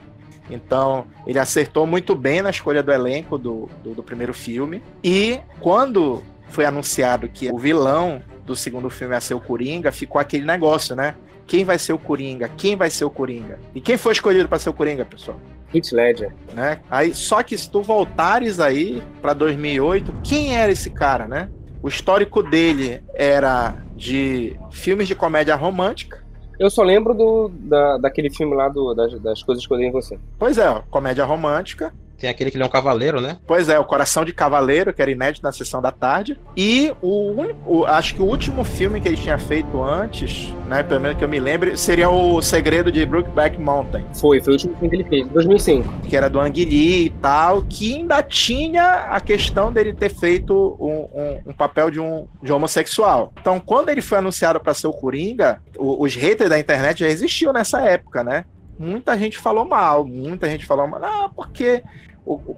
[0.50, 4.82] Então, ele acertou muito bem na escolha do elenco do, do, do primeiro filme.
[5.04, 10.20] E quando foi anunciado que o vilão do segundo filme ia ser o Coringa, ficou
[10.20, 11.16] aquele negócio, né?
[11.46, 12.50] Quem vai ser o Coringa?
[12.58, 13.60] Quem vai ser o Coringa?
[13.74, 15.40] E quem foi escolhido para ser o Coringa, pessoal?
[15.74, 16.34] Heath Ledger.
[16.54, 16.80] Né?
[16.90, 21.50] Aí, só que se tu voltares aí para 2008, quem era esse cara, né?
[21.82, 26.26] O histórico dele era de filmes de comédia romântica.
[26.60, 29.88] Eu só lembro do, da, daquele filme lá do, das, das coisas que eu dei
[29.88, 30.20] em você.
[30.40, 31.94] Pois é, comédia romântica.
[32.18, 33.38] Tem aquele que ele é um cavaleiro, né?
[33.46, 36.40] Pois é, o Coração de Cavaleiro, que era inédito na sessão da tarde.
[36.56, 41.00] E o, o, acho que o último filme que ele tinha feito antes, né, pelo
[41.00, 44.06] menos que eu me lembre, seria o Segredo de Brookback Mountain.
[44.16, 46.02] Foi, foi o último filme que ele fez, 2005.
[46.08, 50.76] Que era do Ang Lee e tal, que ainda tinha a questão dele ter feito
[50.80, 53.32] um, um, um papel de um de homossexual.
[53.40, 57.08] Então, quando ele foi anunciado para ser o Coringa, o, os haters da internet já
[57.08, 58.46] existiam nessa época, né?
[58.78, 61.84] Muita gente falou mal, muita gente falou mal, ah, porque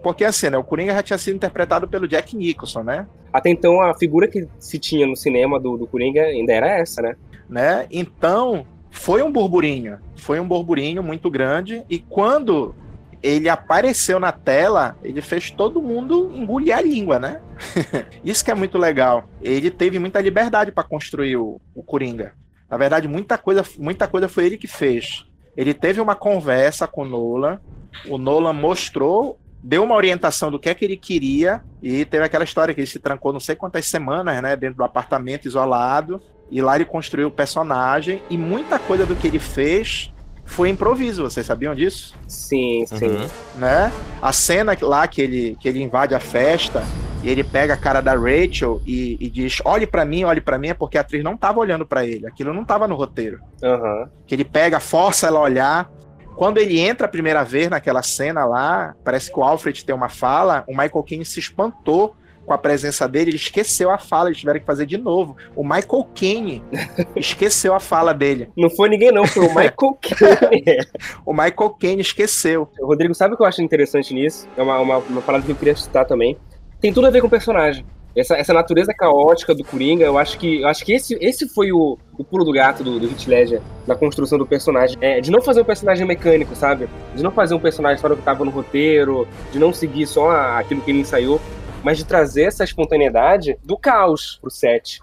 [0.02, 3.08] porque assim, né, o Coringa já tinha sido interpretado pelo Jack Nicholson, né?
[3.32, 7.02] Até então a figura que se tinha no cinema do, do Coringa ainda era essa,
[7.02, 7.16] né?
[7.48, 7.88] né?
[7.92, 12.74] Então, foi um burburinho, foi um burburinho muito grande e quando
[13.22, 17.42] ele apareceu na tela, ele fez todo mundo engolir a língua, né?
[18.24, 19.30] Isso que é muito legal.
[19.42, 22.34] Ele teve muita liberdade para construir o, o Coringa.
[22.70, 25.26] Na verdade, muita coisa, muita coisa foi ele que fez.
[25.56, 27.60] Ele teve uma conversa com o Nolan,
[28.08, 32.44] o Nolan mostrou deu uma orientação do que é que ele queria e teve aquela
[32.44, 36.62] história que ele se trancou não sei quantas semanas, né, dentro do apartamento isolado e
[36.62, 40.14] lá ele construiu o personagem e muita coisa do que ele fez
[40.46, 42.16] foi improviso, vocês sabiam disso?
[42.28, 43.06] Sim, sim.
[43.06, 43.28] Uhum.
[43.58, 43.92] Né?
[44.20, 46.84] A cena lá que ele, que ele invade a festa
[47.22, 50.58] e ele pega a cara da Rachel e, e diz: olhe para mim, olhe para
[50.58, 52.28] mim, é porque a atriz não tava olhando para ele.
[52.28, 53.40] Aquilo não tava no roteiro.
[53.62, 54.08] Uhum.
[54.26, 55.92] Que ele pega, força ela a olhar
[56.40, 60.08] quando ele entra a primeira vez naquela cena lá, parece que o Alfred tem uma
[60.08, 62.16] fala, o Michael Caine se espantou
[62.46, 65.36] com a presença dele, ele esqueceu a fala, eles tiveram que fazer de novo.
[65.54, 66.64] O Michael Caine
[67.14, 68.50] esqueceu a fala dele.
[68.56, 70.88] Não foi ninguém não, foi o Michael Caine.
[71.26, 72.70] o Michael Caine esqueceu.
[72.82, 74.48] Rodrigo, sabe o que eu acho interessante nisso?
[74.56, 76.38] É uma, uma, uma parada que eu queria citar também.
[76.82, 77.86] Tem tudo a ver com o personagem.
[78.16, 81.72] Essa, essa natureza caótica do Coringa, eu acho que, eu acho que esse, esse foi
[81.72, 84.98] o, o pulo do gato do, do Heath Ledger na construção do personagem.
[85.02, 86.90] É, de não fazer um personagem mecânico, sabe?
[87.14, 90.32] De não fazer um personagem só do que estava no roteiro, de não seguir só
[90.32, 91.40] aquilo que ele ensaiou,
[91.84, 95.02] mas de trazer essa espontaneidade do caos pro set.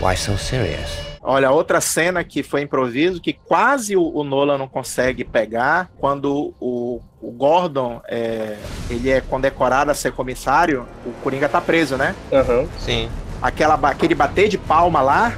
[0.00, 1.12] Why so serious?
[1.24, 6.52] Olha, outra cena que foi improviso, que quase o, o Nolan não consegue pegar, quando
[6.60, 8.56] o, o Gordon é,
[8.90, 12.14] ele é condecorado a ser comissário, o Coringa tá preso, né?
[12.32, 12.66] Uhum.
[12.78, 13.08] Sim.
[13.40, 15.32] Aquela, aquele bater de palma lá,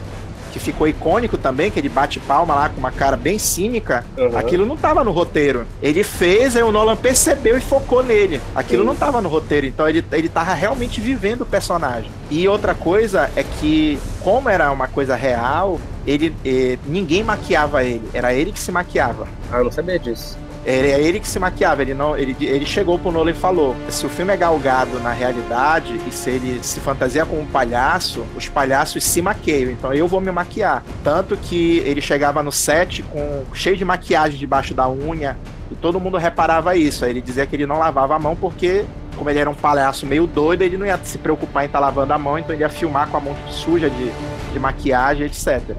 [0.50, 4.38] que ficou icônico também, que ele bate palma lá com uma cara bem cínica, uhum.
[4.38, 5.66] aquilo não tava no roteiro.
[5.82, 8.40] Ele fez, aí o Nolan percebeu e focou nele.
[8.54, 8.88] Aquilo Sim.
[8.88, 12.10] não tava no roteiro, então ele, ele tava realmente vivendo o personagem.
[12.30, 18.08] E outra coisa é que, como era uma coisa real, ele, eh, ninguém maquiava ele,
[18.14, 19.26] era ele que se maquiava.
[19.50, 20.38] Ah, eu não sabia disso.
[20.66, 23.76] Era é ele que se maquiava, ele não, ele, ele chegou pro Nolan e falou:
[23.90, 28.24] se o filme é galgado na realidade e se ele se fantasia como um palhaço,
[28.34, 30.82] os palhaços se maquiam, então eu vou me maquiar.
[31.02, 35.36] Tanto que ele chegava no set com cheio de maquiagem debaixo da unha
[35.70, 37.04] e todo mundo reparava isso.
[37.04, 38.86] Aí ele dizia que ele não lavava a mão porque
[39.16, 41.84] como ele era um palhaço meio doido, ele não ia se preocupar em estar tá
[41.84, 44.10] lavando a mão, então ele ia filmar com a mão suja de,
[44.52, 45.76] de maquiagem, etc.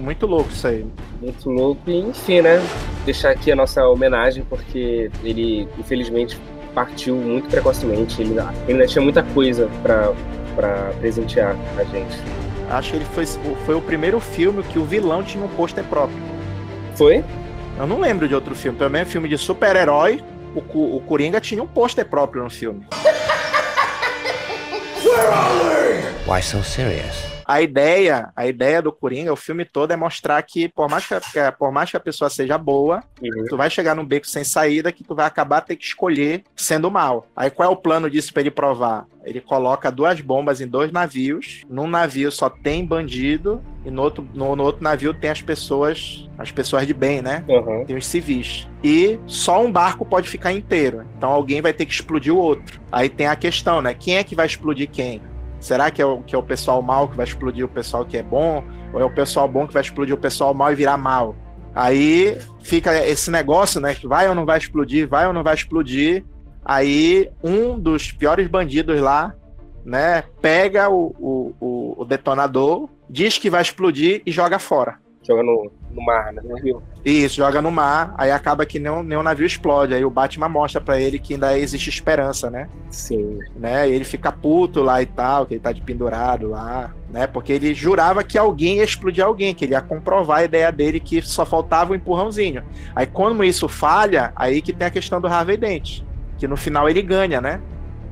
[0.00, 0.86] Muito louco isso aí.
[1.20, 1.82] Muito louco.
[1.86, 2.60] E, enfim, né?
[3.04, 6.38] Deixar aqui a nossa homenagem, porque ele, infelizmente,
[6.74, 8.20] partiu muito precocemente.
[8.20, 8.36] Ele,
[8.68, 12.16] ainda tinha muita coisa para presentear a gente.
[12.70, 16.18] Acho que ele foi, foi o primeiro filme que o vilão tinha um pôster próprio.
[16.94, 17.24] Foi?
[17.78, 18.78] Eu não lembro de outro filme.
[18.78, 20.22] Também é filme de super-herói.
[20.54, 22.86] O, o Coringa tinha um pôster próprio no filme.
[26.26, 27.35] Why so serious?
[27.48, 31.14] A ideia, a ideia do Coringa, o filme todo é mostrar que por mais que,
[31.38, 33.44] a- por mais que a pessoa seja boa, Uhum.
[33.48, 36.90] tu vai chegar num beco sem saída que tu vai acabar ter que escolher sendo
[36.90, 37.26] mal.
[37.36, 39.06] Aí qual é o plano disso pra ele provar?
[39.24, 41.62] Ele coloca duas bombas em dois navios.
[41.68, 46.28] Num navio só tem bandido e no outro, no, no outro navio tem as pessoas,
[46.38, 47.44] as pessoas de bem, né?
[47.48, 47.84] Uhum.
[47.84, 48.66] Tem os civis.
[48.82, 51.04] E só um barco pode ficar inteiro.
[51.16, 52.80] Então alguém vai ter que explodir o outro.
[52.90, 53.94] Aí tem a questão, né?
[53.94, 55.20] Quem é que vai explodir quem?
[55.60, 58.16] Será que é o, que é o pessoal mal que vai explodir o pessoal que
[58.16, 58.62] é bom?
[58.92, 61.34] Ou é o pessoal bom que vai explodir o pessoal mal e virar mal?
[61.74, 63.94] Aí fica esse negócio, né?
[63.94, 66.24] Que vai ou não vai explodir, vai ou não vai explodir.
[66.64, 69.34] Aí um dos piores bandidos lá,
[69.84, 70.22] né?
[70.40, 71.14] Pega o,
[71.60, 74.98] o, o, detonador, diz que vai explodir e joga fora.
[75.26, 76.40] Joga no, no mar, né?
[76.44, 76.82] No rio.
[77.04, 79.92] Isso, joga no mar, aí acaba que nem, nenhum navio explode.
[79.92, 82.68] Aí o Batman mostra pra ele que ainda existe esperança, né?
[82.90, 83.38] Sim.
[83.56, 83.88] né?
[83.88, 87.26] E ele fica puto lá e tal, que ele tá de pendurado lá, né?
[87.26, 91.00] Porque ele jurava que alguém ia explodir alguém, que ele ia comprovar a ideia dele
[91.00, 92.62] que só faltava o empurrãozinho.
[92.94, 96.02] Aí quando isso falha, aí que tem a questão do Harvey Dent,
[96.38, 97.60] que no final ele ganha, né?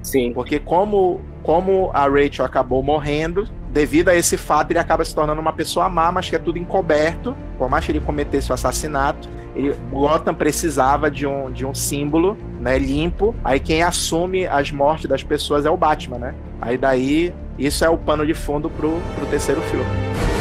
[0.02, 0.32] Sim.
[0.32, 5.40] Porque como, como a Rachel acabou morrendo, devido a esse fato, ele acaba se tornando
[5.40, 7.36] uma pessoa má, mas que é tudo encoberto.
[7.58, 12.38] Por mais que ele cometesse o assassinato, ele, Gotham precisava de um, de um símbolo
[12.60, 13.34] né, limpo.
[13.42, 16.34] Aí quem assume as mortes das pessoas é o Batman, né?
[16.60, 20.33] Aí daí, isso é o pano de fundo pro, pro terceiro filme.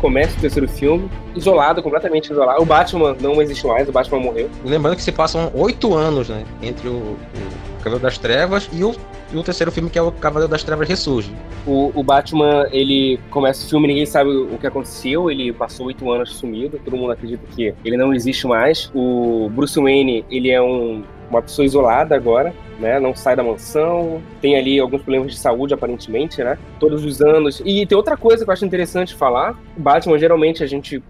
[0.00, 2.62] Começa o terceiro filme isolado, completamente isolado.
[2.62, 4.50] O Batman não existe mais, o Batman morreu.
[4.64, 6.44] Lembrando que se passam oito anos, né?
[6.62, 8.94] Entre o, o Cavaleiro das Trevas e o,
[9.32, 11.30] e o terceiro filme, que é o Cavaleiro das Trevas Ressurge.
[11.66, 15.30] O, o Batman, ele começa o filme, ninguém sabe o que aconteceu.
[15.30, 18.90] Ele passou oito anos sumido, todo mundo acredita que ele não existe mais.
[18.94, 22.98] O Bruce Wayne, ele é um, uma pessoa isolada agora, né?
[22.98, 26.58] Não sai da mansão, tem ali alguns problemas de saúde, aparentemente, né?
[26.78, 27.62] Todos os anos.
[27.64, 31.02] E tem outra coisa que eu acho interessante falar: Batman, geralmente, a gente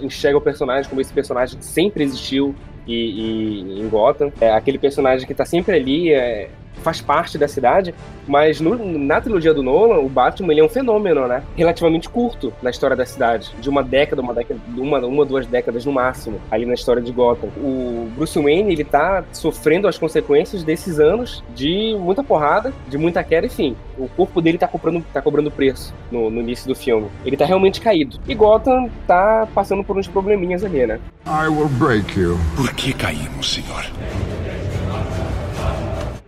[0.00, 2.54] enxerga o personagem como esse personagem que sempre existiu
[2.86, 4.32] e, e- em Gotham.
[4.40, 6.48] É aquele personagem que tá sempre ali, é,
[6.82, 7.94] faz parte da cidade,
[8.26, 11.42] mas no- na trilogia do Nolan, o Batman ele é um fenômeno, né?
[11.56, 15.84] Relativamente curto na história da cidade, de uma década, uma década, uma, uma duas décadas
[15.84, 17.48] no máximo, ali na história de Gotham.
[17.56, 23.22] O Bruce Wayne ele tá sofrendo as consequências desses anos de muita porrada, de muita
[23.24, 23.76] queda, enfim.
[23.98, 27.06] O corpo dele tá cobrando, tá cobrando preço no, no início do filme.
[27.24, 28.18] Ele tá realmente caído.
[28.28, 31.00] E Gotham tá passando por uns probleminhas ali, né?
[31.26, 32.38] I will break you.
[32.56, 33.84] Por que caímos, senhor?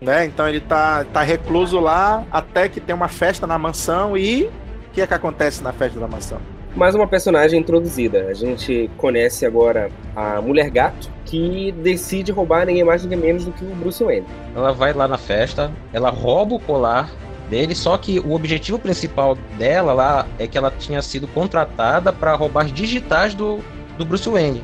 [0.01, 0.26] Né?
[0.26, 4.51] Então ele tá, tá recluso lá até que tem uma festa na mansão e o
[4.92, 6.40] que é que acontece na festa da mansão?
[6.78, 8.26] mais uma personagem introduzida.
[8.28, 13.51] A gente conhece agora a Mulher Gato, que decide roubar ninguém mais, ninguém menos do
[13.53, 14.26] que o Bruce Wayne.
[14.55, 17.11] Ela vai lá na festa, ela rouba o colar
[17.51, 22.34] dele, só que o objetivo principal dela lá é que ela tinha sido contratada para
[22.34, 23.59] roubar as digitais do,
[23.96, 24.62] do Bruce Wayne.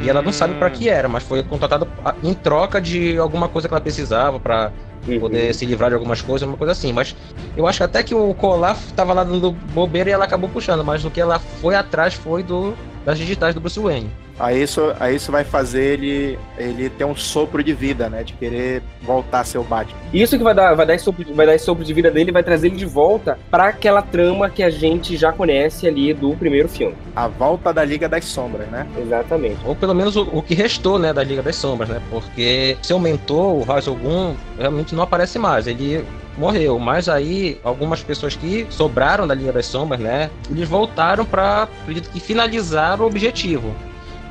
[0.00, 1.86] E ela não sabe para que era, mas foi contratada
[2.22, 4.72] em troca de alguma coisa que ela precisava para
[5.06, 5.20] Uhum.
[5.20, 6.90] poder se livrar de algumas coisas, uma coisa assim.
[6.92, 7.14] Mas
[7.54, 11.02] eu acho até que o colar tava lá dando bobeira e ela acabou puxando, mas
[11.02, 14.10] do que ela foi atrás foi do das digitais do Bruce Wayne.
[14.38, 18.22] Aí isso, aí isso vai fazer ele, ele ter um sopro de vida, né?
[18.22, 19.98] De querer voltar a ser o Batman.
[20.12, 22.32] Isso que vai dar, vai dar esse sopro, vai dar esse sopro de vida dele,
[22.32, 26.34] vai trazer ele de volta para aquela trama que a gente já conhece ali do
[26.34, 26.94] primeiro filme.
[27.14, 28.86] A volta da Liga das Sombras, né?
[28.98, 29.58] Exatamente.
[29.64, 32.00] Ou pelo menos o, o que restou, né, da Liga das Sombras, né?
[32.10, 35.66] Porque seu mentor, o Ra's al Ghul, realmente não aparece mais.
[35.66, 36.04] Ele
[36.36, 41.68] morreu, mas aí algumas pessoas que sobraram da Liga das Sombras, né, eles voltaram para,
[41.82, 43.74] acredito que finalizar o objetivo.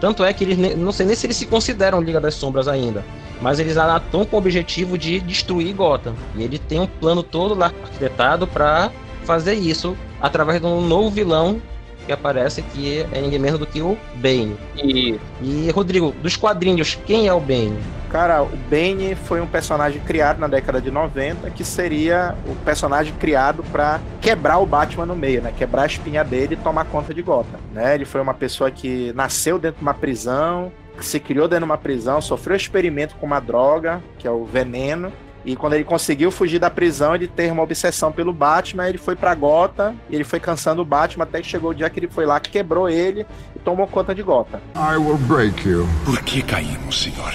[0.03, 3.05] Tanto é que eles não sei nem se eles se consideram Liga das Sombras ainda,
[3.39, 6.13] mas eles estão com o objetivo de destruir Gotham.
[6.35, 8.91] E ele tem um plano todo lá arquitetado para
[9.23, 11.61] fazer isso através de um novo vilão
[12.05, 14.55] que aparece que é ninguém menos do que o Bane.
[14.75, 17.77] E E, Rodrigo, dos quadrinhos, quem é o Bane?
[18.09, 23.13] Cara, o Bane foi um personagem criado na década de 90 que seria o personagem
[23.15, 25.51] criado pra quebrar o Batman no meio, né?
[25.57, 27.95] Quebrar a espinha dele e tomar conta de Gotham, né?
[27.95, 31.77] Ele foi uma pessoa que nasceu dentro de uma prisão, se criou dentro de uma
[31.77, 35.11] prisão, sofreu experimento com uma droga, que é o veneno,
[35.45, 39.15] e quando ele conseguiu fugir da prisão, ele teve uma obsessão pelo Batman, ele foi
[39.15, 42.07] pra Gotham, e ele foi cansando o Batman até que chegou o dia que ele
[42.07, 43.25] foi lá, quebrou ele
[43.55, 44.59] e tomou conta de Gotham.
[44.75, 45.87] I will break you.
[46.05, 47.33] Por que caímos, senhor?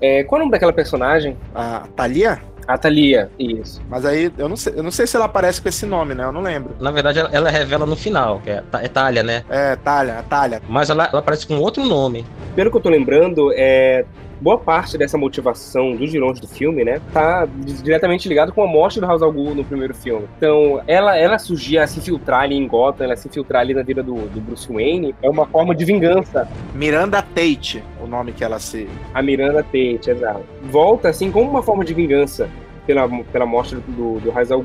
[0.00, 1.36] É, qual é o nome daquela personagem?
[1.54, 2.40] A Thalia?
[2.66, 3.82] A Thalia, isso.
[3.88, 6.24] Mas aí eu não sei, eu não sei se ela aparece com esse nome, né?
[6.24, 6.74] Eu não lembro.
[6.80, 9.44] Na verdade, ela, ela revela no final, que é, é Talia, né?
[9.50, 10.62] É, Thalia, a Thalia.
[10.68, 12.24] Mas ela, ela aparece com outro nome.
[12.54, 14.06] Pelo que eu tô lembrando, é,
[14.40, 18.66] boa parte dessa motivação dos vilões do filme, né, tá di- diretamente ligado com a
[18.66, 20.26] morte do al Ghul no primeiro filme.
[20.36, 23.82] Então, ela, ela surgir a se infiltrar ali em Gotham, ela se infiltrar ali na
[23.82, 26.48] vida do, do Bruce Wayne, é uma forma de vingança.
[26.74, 28.88] Miranda Tate, o nome que ela se.
[29.12, 30.44] A Miranda Tate, exato.
[30.64, 32.48] Volta, assim, como uma forma de vingança
[32.90, 34.64] pela, pela morte do, do, Ra's al.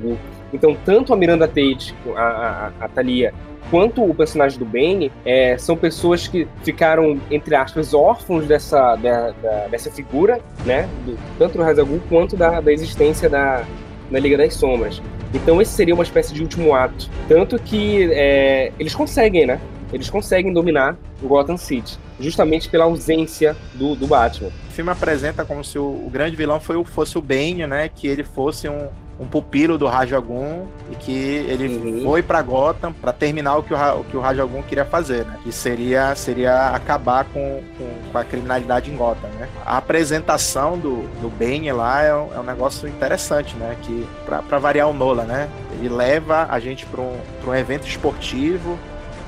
[0.51, 3.33] Então, tanto a Miranda Tate, a, a, a Thalia,
[3.69, 9.31] quanto o personagem do Bane, é, são pessoas que ficaram, entre aspas, órfãos dessa, da-
[9.31, 10.87] da- dessa figura, né?
[11.05, 13.63] do- tanto do Ra's al quanto da, da existência da,
[14.09, 15.01] da Liga das Sombras.
[15.33, 17.09] Então esse seria uma espécie de último ato.
[17.27, 19.59] Tanto que é, eles conseguem, né?
[19.93, 24.49] Eles conseguem dominar o Gotham City, justamente pela ausência do, do Batman.
[24.69, 27.89] O filme apresenta como se o, o grande vilão foi, fosse o Bane, né?
[27.93, 28.87] Que ele fosse um,
[29.19, 32.03] um pupilo do Raj al Ghul e que ele Uhum.
[32.03, 35.37] foi pra Gotham pra terminar o que o, o que o queria fazer, né?
[35.43, 39.47] Que seria, seria acabar com, com, com a criminalidade em Gotham, né?
[39.65, 43.75] A apresentação do, do Bane lá é um, é um negócio interessante, né?
[43.81, 45.49] Que pra variar o Nola, né?
[45.77, 48.77] Ele leva a gente pra um, pra um evento esportivo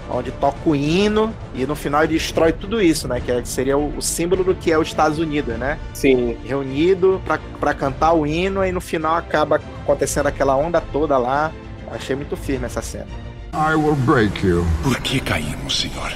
[0.10, 3.22] onde toca o hino e no final ele destrói tudo isso, né?
[3.24, 5.78] Que é- seria o, o símbolo do que é os Estados Unidos, né?
[5.94, 11.18] Sim, Reunido pra- pra cantar o hino e no final acaba acontecendo aquela onda toda
[11.18, 11.52] lá.
[11.92, 13.08] Achei muito firme essa cena.
[13.54, 14.66] I will break you.
[14.84, 16.12] Por que caímos, senhor?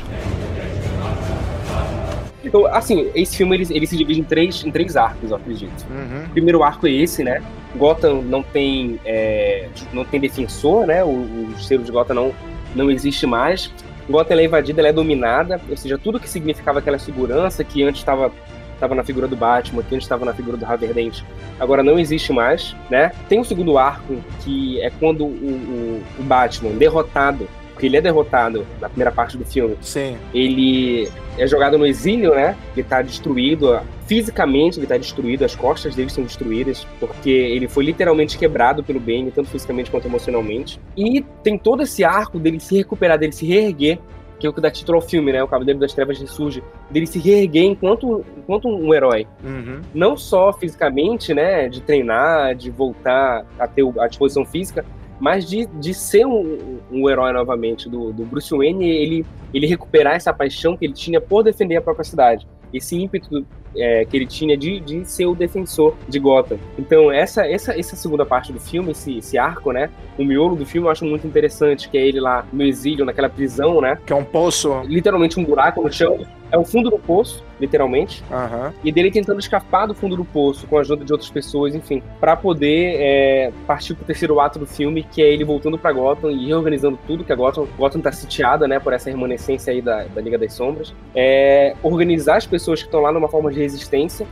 [2.43, 5.85] Então, assim, esse filme ele, ele se divide em três, em três arcos, eu acredito.
[5.89, 6.25] Uhum.
[6.25, 7.41] O primeiro arco é esse, né?
[7.75, 11.03] Gotham não tem, é, não tem defensor, né?
[11.03, 12.33] O, o cheiro de Gotham não,
[12.75, 13.71] não existe mais.
[14.09, 18.01] Gotham é invadida, ela é dominada, ou seja, tudo que significava aquela segurança que antes
[18.01, 18.31] estava
[18.73, 21.23] estava na figura do Batman, que antes estava na figura do Raverdente,
[21.59, 23.11] agora não existe mais, né?
[23.29, 27.47] Tem o segundo arco, que é quando o, o, o Batman, derrotado,
[27.81, 30.15] porque ele é derrotado na primeira parte do filme, Sim.
[30.35, 32.55] ele é jogado no exílio, né?
[32.77, 37.85] Ele tá destruído, fisicamente ele tá destruído, as costas dele são destruídas, porque ele foi
[37.85, 40.79] literalmente quebrado pelo Bane, tanto fisicamente quanto emocionalmente.
[40.95, 43.97] E tem todo esse arco dele se recuperar, dele se reerguer,
[44.39, 45.41] que é o que dá título ao filme, né?
[45.41, 49.81] O Cavaleiro das Trevas ressurge, dele se reerguer enquanto, enquanto um herói Uhum.
[49.91, 54.85] não só fisicamente, né, de treinar, de voltar a ter a disposição física,
[55.21, 60.15] mas de, de ser um, um herói novamente do, do Bruce Wayne, ele, ele recuperar
[60.15, 63.45] essa paixão que ele tinha por defender a própria cidade, esse ímpeto
[63.77, 66.57] é, que ele tinha de, de ser o defensor de Gotham.
[66.77, 70.65] Então essa, essa, essa segunda parte do filme, esse, esse arco, né, o miolo do
[70.65, 74.13] filme eu acho muito interessante, que é ele lá no exílio, naquela prisão, né, Que
[74.13, 74.81] é um poço.
[74.85, 76.19] literalmente um buraco no chão,
[76.51, 78.73] é o fundo do poço, literalmente, Aham.
[78.83, 82.01] e dele tentando escapar do fundo do poço com a ajuda de outras pessoas, enfim,
[82.19, 86.31] pra poder é, partir pro terceiro ato do filme, que é ele voltando pra Gotham
[86.31, 90.03] e reorganizando tudo, que a Gotham, Gotham tá sitiada, né, por essa remanescência aí da,
[90.03, 94.25] da Liga das Sombras, é, organizar as pessoas que estão lá numa forma de resistência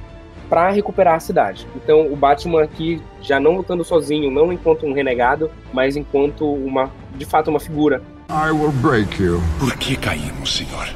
[0.49, 1.67] pra recuperar a cidade.
[1.75, 6.89] Então, o Batman aqui já não lutando sozinho, não enquanto um renegado, mas enquanto uma,
[7.15, 8.01] de fato, uma figura
[8.31, 9.41] I will break you.
[9.59, 10.87] Por que caímos, senhor?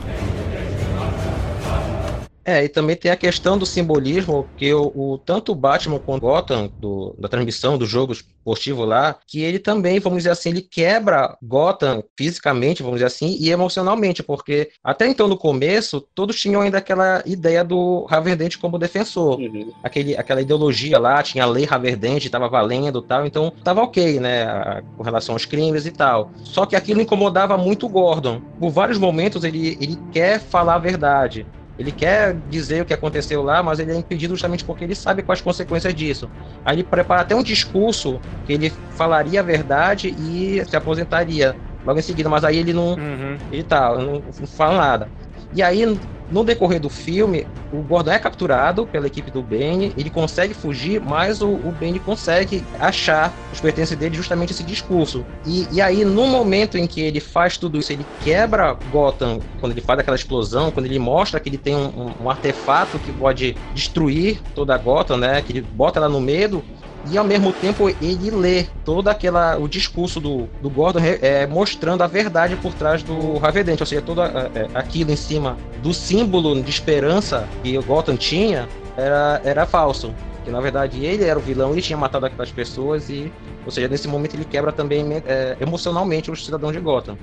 [2.46, 6.26] É, e também tem a questão do simbolismo, que o, o- tanto o Batman quanto
[6.26, 10.50] o Gotham, do- da transmissão do jogo esportivo lá, que ele também, vamos dizer assim,
[10.50, 16.38] ele quebra Gotham fisicamente, vamos dizer assim, e emocionalmente, porque até então no começo, todos
[16.38, 19.40] tinham ainda aquela ideia do Raverdente como defensor.
[19.40, 19.72] Uhum.
[19.82, 24.20] Aquele, aquela ideologia lá, tinha a lei Raverdente, estava valendo e tal, então estava ok,
[24.20, 26.34] né, a- com relação aos crimes e tal.
[26.44, 28.42] Só que aquilo incomodava muito o Gordon.
[28.60, 31.48] Por vários momentos ele, ele quer falar a verdade.
[31.78, 35.24] Ele quer dizer o que aconteceu lá, mas ele é impedido justamente porque ele sabe
[35.24, 36.32] quais consequências disso.
[36.64, 42.00] Aí ele prepara até um discurso que ele falaria a verdade e se aposentaria logo
[42.00, 43.44] em seguida, mas aí ele não, Uhum.
[43.50, 45.12] ele tá, não, não fala nada.
[45.52, 45.84] E aí,
[46.32, 51.02] no decorrer do filme, o Gordon é capturado pela equipe do Bane, ele consegue fugir,
[51.02, 55.26] mas o, o Bane consegue achar os pertences dele justamente esse discurso.
[55.46, 59.72] E, e aí, no momento em que ele faz tudo isso, ele quebra Gotham, quando
[59.74, 63.12] ele faz aquela explosão, quando ele mostra que ele tem um, um- um artefato que
[63.12, 65.42] pode destruir toda a Gotham, né?
[65.42, 66.64] Que ele bota ela no medo,
[67.06, 72.02] e ao mesmo tempo ele lê todo aquela o discurso do, do Gordon é, mostrando
[72.02, 75.94] a verdade por trás do Ravedente, ou seja, todo é, é, aquilo em cima do
[76.14, 80.14] símbolo de esperança que o Gotham tinha era, era falso.
[80.46, 83.32] Que na verdade ele era o vilão, ele tinha matado aquelas pessoas e,
[83.66, 87.18] ou seja, nesse momento ele quebra também é, emocionalmente os cidadãos de Gotham.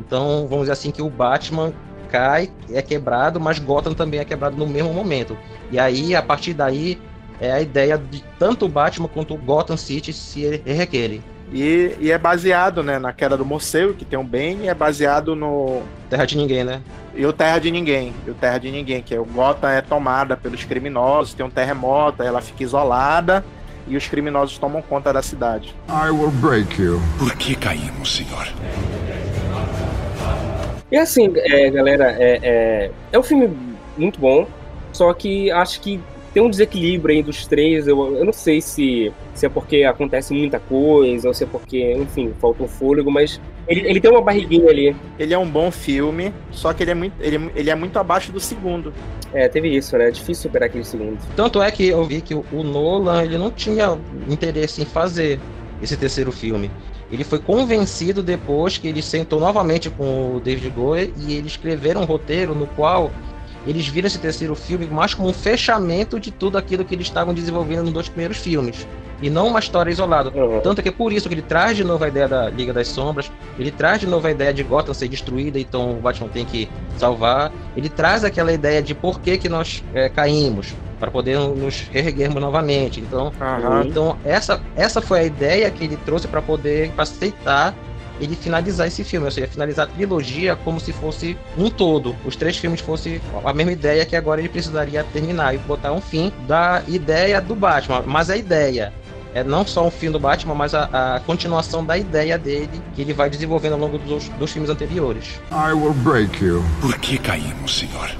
[0.00, 1.72] Então, vamos dizer assim que o Batman
[2.10, 5.38] cai, é quebrado, mas Gotham também é quebrado no mesmo momento.
[5.70, 7.00] E aí, a partir daí,
[7.40, 11.22] é a ideia de tanto o Batman quanto o Gotham City se requerem.
[11.52, 14.74] E, e, é baseado, né, na queda do morcego, que tem um Bane, e é
[14.74, 15.82] baseado no...
[16.08, 16.80] Terra de Ninguém, né?
[17.14, 19.82] E o Terra de Ninguém, e o Terra de Ninguém, que é o Gotham é
[19.82, 23.44] tomada pelos criminosos, tem um terremoto, ela fica isolada,
[23.86, 25.74] e os criminosos tomam conta da cidade.
[25.88, 27.00] I will break you.
[27.18, 28.48] Por que caímos, senhor?
[30.90, 33.50] E assim, é, galera, é, é, é um filme
[33.96, 34.46] muito bom,
[34.92, 36.00] só que acho que
[36.32, 37.86] tem um desequilíbrio aí dos três.
[37.86, 41.92] Eu, eu não sei se, se é porque acontece muita coisa, ou se é porque,
[41.94, 44.96] enfim, falta um fôlego, mas ele, ele tem uma barriguinha ali.
[45.18, 48.32] Ele é um bom filme, só que ele é muito, ele, ele é muito abaixo
[48.32, 48.92] do segundo.
[49.32, 50.08] É, teve isso, né?
[50.08, 51.18] É difícil superar aquele segundo.
[51.36, 55.38] Tanto é que eu vi que o Nolan ele não tinha interesse em fazer
[55.82, 56.70] esse terceiro filme.
[57.10, 62.00] Ele foi convencido depois que ele sentou novamente com o David Goyer e eles escreveram
[62.00, 63.10] um roteiro no qual
[63.66, 67.32] eles viram esse terceiro filme mais como um fechamento de tudo aquilo que eles estavam
[67.32, 68.86] desenvolvendo nos dois primeiros filmes.
[69.20, 70.30] E não uma história isolada.
[70.30, 70.60] Uhum.
[70.60, 72.88] Tanto que é por isso que ele traz de novo a ideia da Liga das
[72.88, 76.44] Sombras, ele traz de novo a ideia de Gotham ser destruída, então o Batman tem
[76.44, 77.52] que salvar.
[77.76, 82.40] Ele traz aquela ideia de por que, que nós é, caímos, para poder nos reerguermos
[82.40, 83.00] novamente.
[83.00, 83.82] Então, uhum.
[83.82, 87.74] então essa, essa foi a ideia que ele trouxe para poder aceitar
[88.20, 92.14] ele finalizar esse filme, ou seja, finalizar a trilogia como se fosse um todo.
[92.24, 96.00] Os três filmes fossem a mesma ideia que agora ele precisaria terminar e botar um
[96.00, 98.02] fim da ideia do Batman.
[98.06, 98.92] Mas a ideia
[99.34, 103.02] é não só um fim do Batman, mas a, a, continuação da ideia dele que
[103.02, 105.40] ele vai desenvolvendo ao longo dos, dos filmes anteriores.
[105.50, 106.62] I will break you.
[106.80, 108.10] Por que caímos, senhor?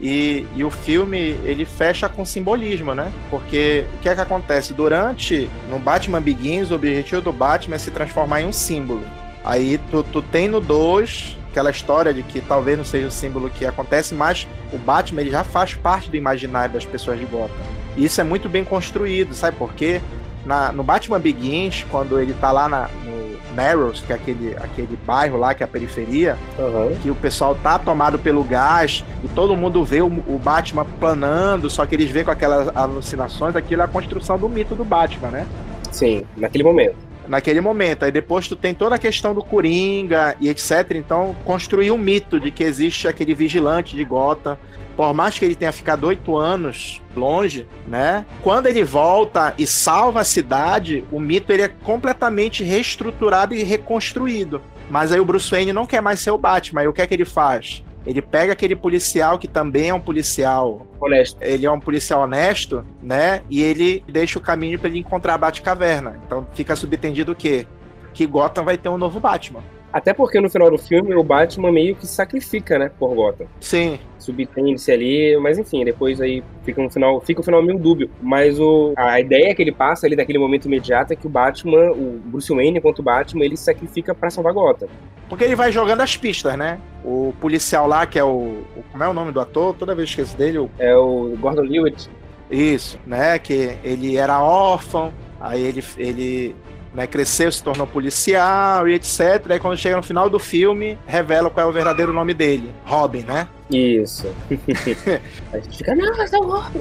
[0.00, 3.10] E, e, o filme ele fecha com simbolismo, né?
[3.30, 4.74] Porque o que é que acontece?
[4.74, 9.02] Durante no Batman Begins, o objetivo do Batman é se transformar em um símbolo.
[9.42, 13.48] Aí tu, tu tem no 2 aquela história de que talvez não seja o símbolo
[13.48, 17.56] que acontece, mas o Batman ele já faz parte do imaginário das pessoas de Gotham.
[17.96, 20.02] E isso é muito bem construído, sabe por quê?
[20.44, 23.25] Na, no Batman Begins, quando ele tá lá na, no
[23.56, 26.96] Narrows, que é aquele, aquele bairro lá, que é a periferia, uhum.
[27.02, 31.70] que o pessoal tá tomado pelo gás e todo mundo vê o, o, Batman planando,
[31.70, 35.28] só que eles vê com aquelas alucinações, aquilo é a construção do mito do Batman,
[35.28, 35.46] né?
[35.90, 36.96] Sim, naquele momento.
[37.26, 38.04] Naquele momento.
[38.04, 40.92] Aí depois tu tem toda a questão do Coringa e etc.
[40.94, 44.56] Então, construir um mito de que existe aquele vigilante de Gotham
[44.96, 48.24] por mais que ele tenha ficado oito anos longe, né?
[48.42, 54.62] Quando ele volta e salva a cidade, o mito ele é completamente reestruturado e reconstruído.
[54.90, 56.80] Mas aí o Bruce Wayne não quer mais ser o Batman.
[56.80, 57.84] Aí o que é que ele faz?
[58.06, 61.36] Ele pega aquele policial que também é um policial honesto.
[61.42, 63.42] Ele é um policial honesto, né?
[63.50, 66.20] E ele deixa o caminho para ele encontrar a Batcaverna.
[66.24, 67.66] Então fica subentendido o quê?
[68.14, 69.62] Que Gotham vai ter um novo Batman.
[69.96, 73.46] Até porque no final do filme o Batman meio que sacrifica, né, por Gotham.
[73.58, 73.98] Sim.
[74.18, 78.10] Subtende-se ali, mas enfim, depois aí fica um final, fica um final meio dúbio.
[78.20, 81.92] Mas o, a ideia que ele passa ali naquele momento imediato é que o Batman,
[81.92, 84.86] o Bruce Wayne, enquanto o Batman, ele se sacrifica para salvar Gotham.
[85.30, 86.78] Porque ele vai jogando as pistas, né?
[87.02, 88.64] O policial lá, que é o.
[88.92, 89.74] Como é o nome do ator?
[89.74, 90.58] Toda vez que esqueço dele.
[90.58, 90.70] O...
[90.78, 92.10] É o Gordon Lewitt.
[92.50, 93.38] Isso, né?
[93.38, 96.54] Que ele era órfão, aí ele, ele
[96.96, 99.44] né, cresceu, se tornou policial e etc.
[99.50, 103.20] Aí quando chega no final do filme, revela qual é o verdadeiro nome dele, Robin,
[103.20, 103.46] né?
[103.70, 104.26] Isso.
[105.52, 106.80] a gente fica, não, mas é o Robin.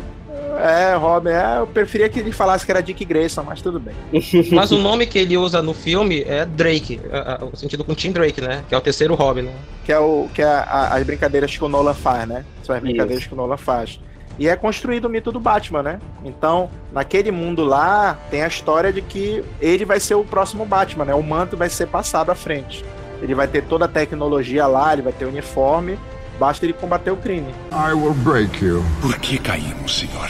[0.57, 3.95] É, Robin, é, eu preferia que ele falasse que era Dick Grayson, mas tudo bem.
[4.51, 7.93] mas o nome que ele usa no filme é Drake, é, é, o sentido com
[7.93, 8.63] Tim Drake, né?
[8.69, 9.53] Que é o terceiro Robin, né?
[9.83, 12.45] Que é, o, que é a, as brincadeiras que o Nolan faz, né?
[12.63, 13.29] São as brincadeiras Isso.
[13.29, 13.99] que o Nolan faz.
[14.37, 15.99] E é construído o mito do Batman, né?
[16.23, 21.05] Então, naquele mundo lá, tem a história de que ele vai ser o próximo Batman,
[21.05, 21.15] né?
[21.15, 22.83] O manto vai ser passado à frente.
[23.21, 25.97] Ele vai ter toda a tecnologia lá, ele vai ter o uniforme,
[26.37, 27.53] basta ele combater o crime.
[27.71, 28.83] I will break you.
[29.01, 30.29] Por que caímos, senhor?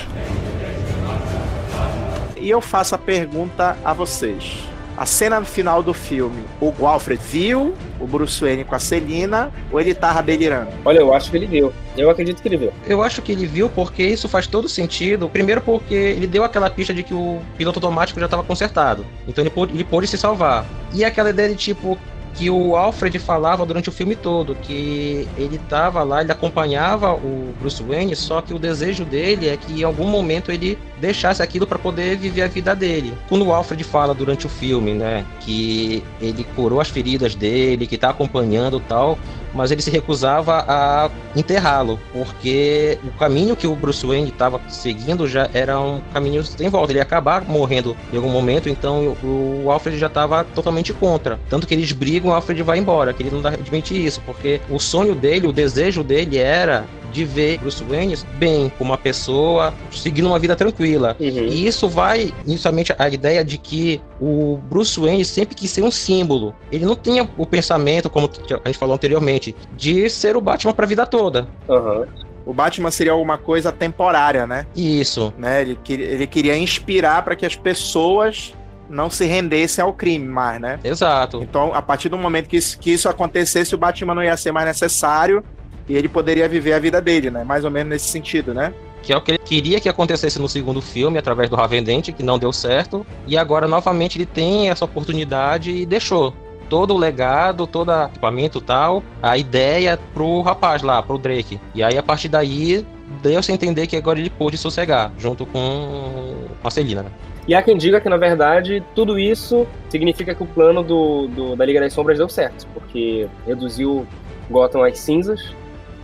[2.37, 7.75] E eu faço a pergunta a vocês a cena final do filme, o Alfred viu
[7.99, 10.69] o Bruce Wayne com a Celina ou ele tava delirando?
[10.83, 11.73] Olha, eu acho que ele viu.
[11.97, 12.73] Eu acredito que ele viu.
[12.85, 15.29] Eu acho que ele viu porque isso faz todo sentido.
[15.29, 19.05] Primeiro porque ele deu aquela pista de que o piloto automático já estava consertado.
[19.27, 20.65] Então ele pôde, ele pôde se salvar.
[20.93, 21.97] E aquela ideia de tipo,
[22.37, 27.53] que o Alfred falava durante o filme todo, que ele estava lá, ele acompanhava o
[27.59, 31.65] Bruce Wayne, só que o desejo dele é que em algum momento ele deixasse aquilo
[31.65, 33.13] para poder viver a vida dele.
[33.29, 37.95] Quando o Alfred fala durante o filme, né, que ele curou as feridas dele, que
[37.95, 39.17] está acompanhando tal,
[39.55, 45.27] mas ele se recusava a enterrá-lo, porque o caminho que o Bruce Wayne estava seguindo
[45.27, 46.91] já era um caminho sem volta.
[46.91, 51.39] Ele ia acabar morrendo em algum momento, então o Alfred já estava totalmente contra.
[51.49, 54.79] Tanto que eles brigam, o Alfred vai embora, que ele não admite isso, porque o
[54.79, 56.85] sonho dele, o desejo dele era
[57.15, 61.15] de ver Bruce Wayne bem, como uma pessoa, seguindo uma vida tranquila.
[61.19, 61.27] Uhum.
[61.27, 65.89] E isso vai, inicialmente, a ideia de que o Bruce Wayne sempre quis ser um
[65.91, 66.53] símbolo.
[66.71, 68.29] Ele não tinha o pensamento, como
[68.63, 71.47] a gente falou anteriormente, de ser o Batman para a vida toda.
[71.69, 72.05] Aham.
[72.45, 74.67] O Batman seria alguma coisa temporária, né?
[74.75, 75.33] Isso.
[75.37, 75.61] né?
[75.61, 78.53] Ele, queria- ele queria inspirar para que as pessoas
[78.87, 80.79] não se rendessem ao crime mais, né?
[80.83, 81.41] Exato.
[81.41, 84.51] Então, a partir do momento que isso, que isso acontecesse, o Batman não ia ser
[84.51, 85.43] mais necessário
[85.87, 87.43] e ele poderia viver a vida dele, né?
[87.43, 88.73] Mais ou menos nesse sentido, né?
[89.01, 92.23] Que é o que ele queria que acontecesse no segundo filme, através do Ravendente, que
[92.23, 93.05] não deu certo.
[93.27, 96.33] E agora, novamente, ele tem essa oportunidade e deixou
[96.69, 101.59] todo o legado, todo o equipamento e tal, a ideia pro rapaz lá, pro Drake.
[101.75, 102.83] E aí, a partir daí,
[103.21, 106.33] deu-se a entender que agora ele pôde sossegar, junto com
[106.63, 107.09] a Celina, né?
[107.47, 111.55] E há quem diga que, na verdade, tudo isso significa que o plano do, do-
[111.55, 114.07] da Liga das Sombras deu certo, porque reduziu
[114.49, 115.53] Gotham às cinzas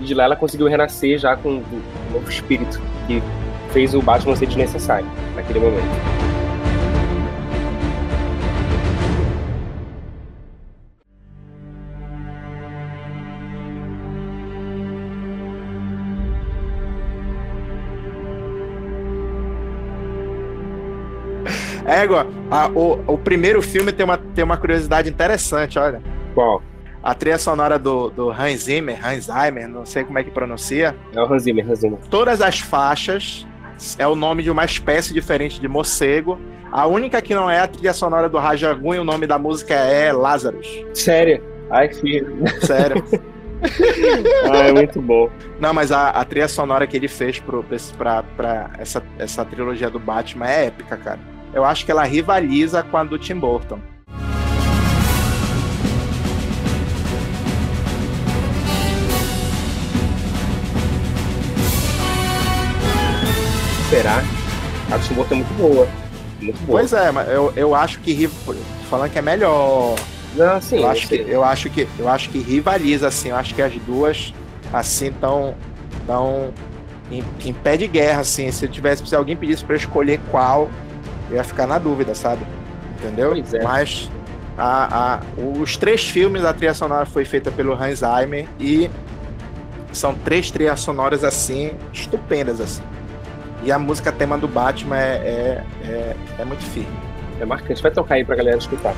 [0.02, 1.82] e de lá ela conseguiu renascer já com um
[2.12, 3.22] novo espírito que
[3.72, 6.22] fez o Batman ser desnecessário naquele momento.
[21.86, 26.02] É, igual, a- o, o primeiro filme tem uma, tem uma curiosidade interessante, olha.
[26.34, 26.62] Qual?
[27.04, 30.96] A trilha sonora do, do Hans Zimmer, Hans Zimmer, não sei como é que pronuncia,
[31.16, 32.00] É o Hans Zimmer, Hans Zimmer.
[32.10, 33.46] todas as faixas
[33.98, 36.40] é o nome de uma espécie diferente de morcego.
[36.72, 39.38] A única que não é a trilha sonora do Raja Gun e o nome da
[39.40, 40.68] música é Lazarus.
[40.94, 41.44] Sério?
[41.70, 42.36] Ai, que filho.
[42.62, 43.04] Sério.
[44.52, 45.30] Ah, é muito bom.
[45.60, 47.64] Não, mas a, a trilha sonora que ele fez pro,
[47.96, 51.20] pra, pra essa, essa trilogia do Batman é épica, cara.
[51.54, 53.80] Eu acho que ela rivaliza com a do Tim Burton.
[63.92, 64.24] Será?
[64.90, 65.88] A do Burton é muito boa.
[66.42, 66.80] Muito boa.
[66.80, 68.26] Pois é, mas eu, eu acho que
[68.90, 69.96] falando que é melhor.
[70.34, 73.30] Não, sim, eu acho que eu acho que eu acho que rivaliza assim.
[73.30, 74.34] Eu acho que as duas
[74.72, 75.54] assim tão
[76.08, 76.54] tão
[77.12, 78.50] em, em pé de guerra assim.
[78.50, 80.70] Se eu tivesse se alguém pedisse para escolher qual,
[81.30, 82.46] eu ia ficar na dúvida, sabe?
[82.98, 83.34] Entendeu?
[83.36, 83.62] É.
[83.62, 84.10] Mas
[84.58, 85.20] a, a-
[85.60, 88.90] os três filmes a trilha sonora foi feita pelo Hans Zimmer e
[89.92, 92.82] são três trilhas sonoras assim estupendas assim.
[93.64, 96.90] E a música tema do Batman é, é, é, é muito firme.
[97.40, 97.82] É marcante.
[97.82, 98.96] Vai tocar aí pra galera escutar.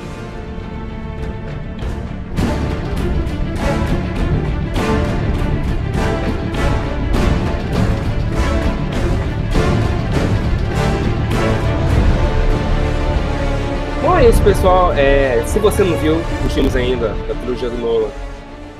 [14.00, 14.94] Bom, é isso, pessoal.
[14.94, 18.08] É, se você não viu os filmes ainda da trilogia do Nolan,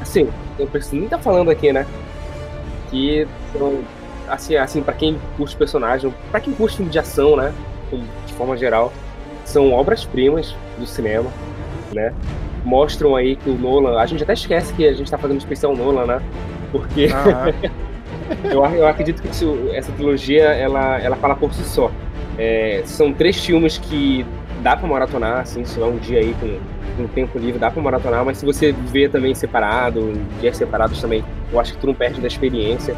[0.01, 1.87] assim, eu preciso nem estar falando aqui, né?
[2.91, 3.81] Que são,
[4.29, 7.53] assim, assim para quem curte personagem, para quem curte filme de ação, né?
[8.27, 8.93] De forma geral,
[9.45, 11.31] são obras-primas do cinema,
[11.93, 12.13] né?
[12.65, 15.39] Mostram aí que o Nolan, a gente até esquece que a gente tá fazendo um
[15.39, 16.23] especial Nolan, né?
[16.73, 17.09] Porque
[18.51, 21.91] eu, eu acredito que isso- essa trilogia ela, ela fala por si só.
[22.39, 24.25] É, são três filmes que
[24.63, 26.59] dá pra maratonar, assim, se tiver um dia aí com,
[27.03, 31.23] com tempo livre, dá pra maratonar, mas se você vê também separado, dias separados também,
[31.53, 32.97] eu acho que tu não perde da experiência.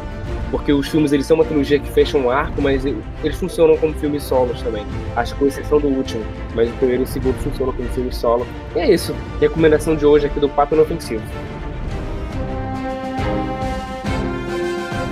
[0.49, 3.93] Porque os filmes eles são uma trilogia que fecha um arco, mas eles funcionam como
[3.95, 4.85] filmes solos também.
[5.15, 6.23] Acho que com exceção do último,
[6.55, 8.47] mas o primeiro e o segundo funcionam como filmes solo.
[8.75, 9.13] E é isso.
[9.41, 11.21] Recomendação de hoje aqui do Papo Inofensivo.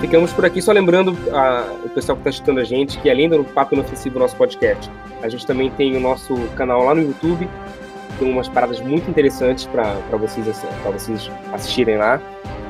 [0.02, 3.28] Ficamos por aqui, só lembrando a, o pessoal que está escutando a gente que além
[3.28, 4.90] do Papo Inofensivo, nosso podcast,
[5.22, 7.48] a gente também tem o nosso canal lá no YouTube.
[8.20, 12.22] Tem umas paradas muito interessantes para vocês, assi- pra vocês assistirem lá.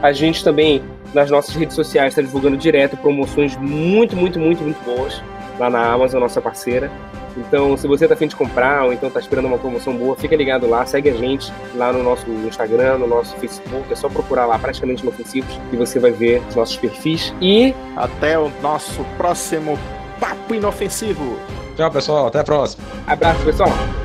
[0.06, 0.84] A gente também,
[1.16, 5.20] nas nossas redes sociais, está divulgando direto promoções muito, muito, muito, muito boas
[5.58, 6.92] lá na Amazon, nossa parceira.
[7.36, 10.36] Então, se você está afim de comprar ou então está esperando uma promoção boa, fica
[10.36, 13.92] ligado lá, segue a gente lá no nosso Instagram, no nosso Facebook.
[13.92, 17.34] É só procurar lá, praticamente inofensivos, e você vai ver os nossos perfis.
[17.42, 19.76] E Até o nosso próximo
[20.20, 21.36] Papo Inofensivo.
[21.76, 22.28] Tchau, pessoal.
[22.28, 22.86] Até a próxima.
[23.08, 24.05] abraço, pessoal!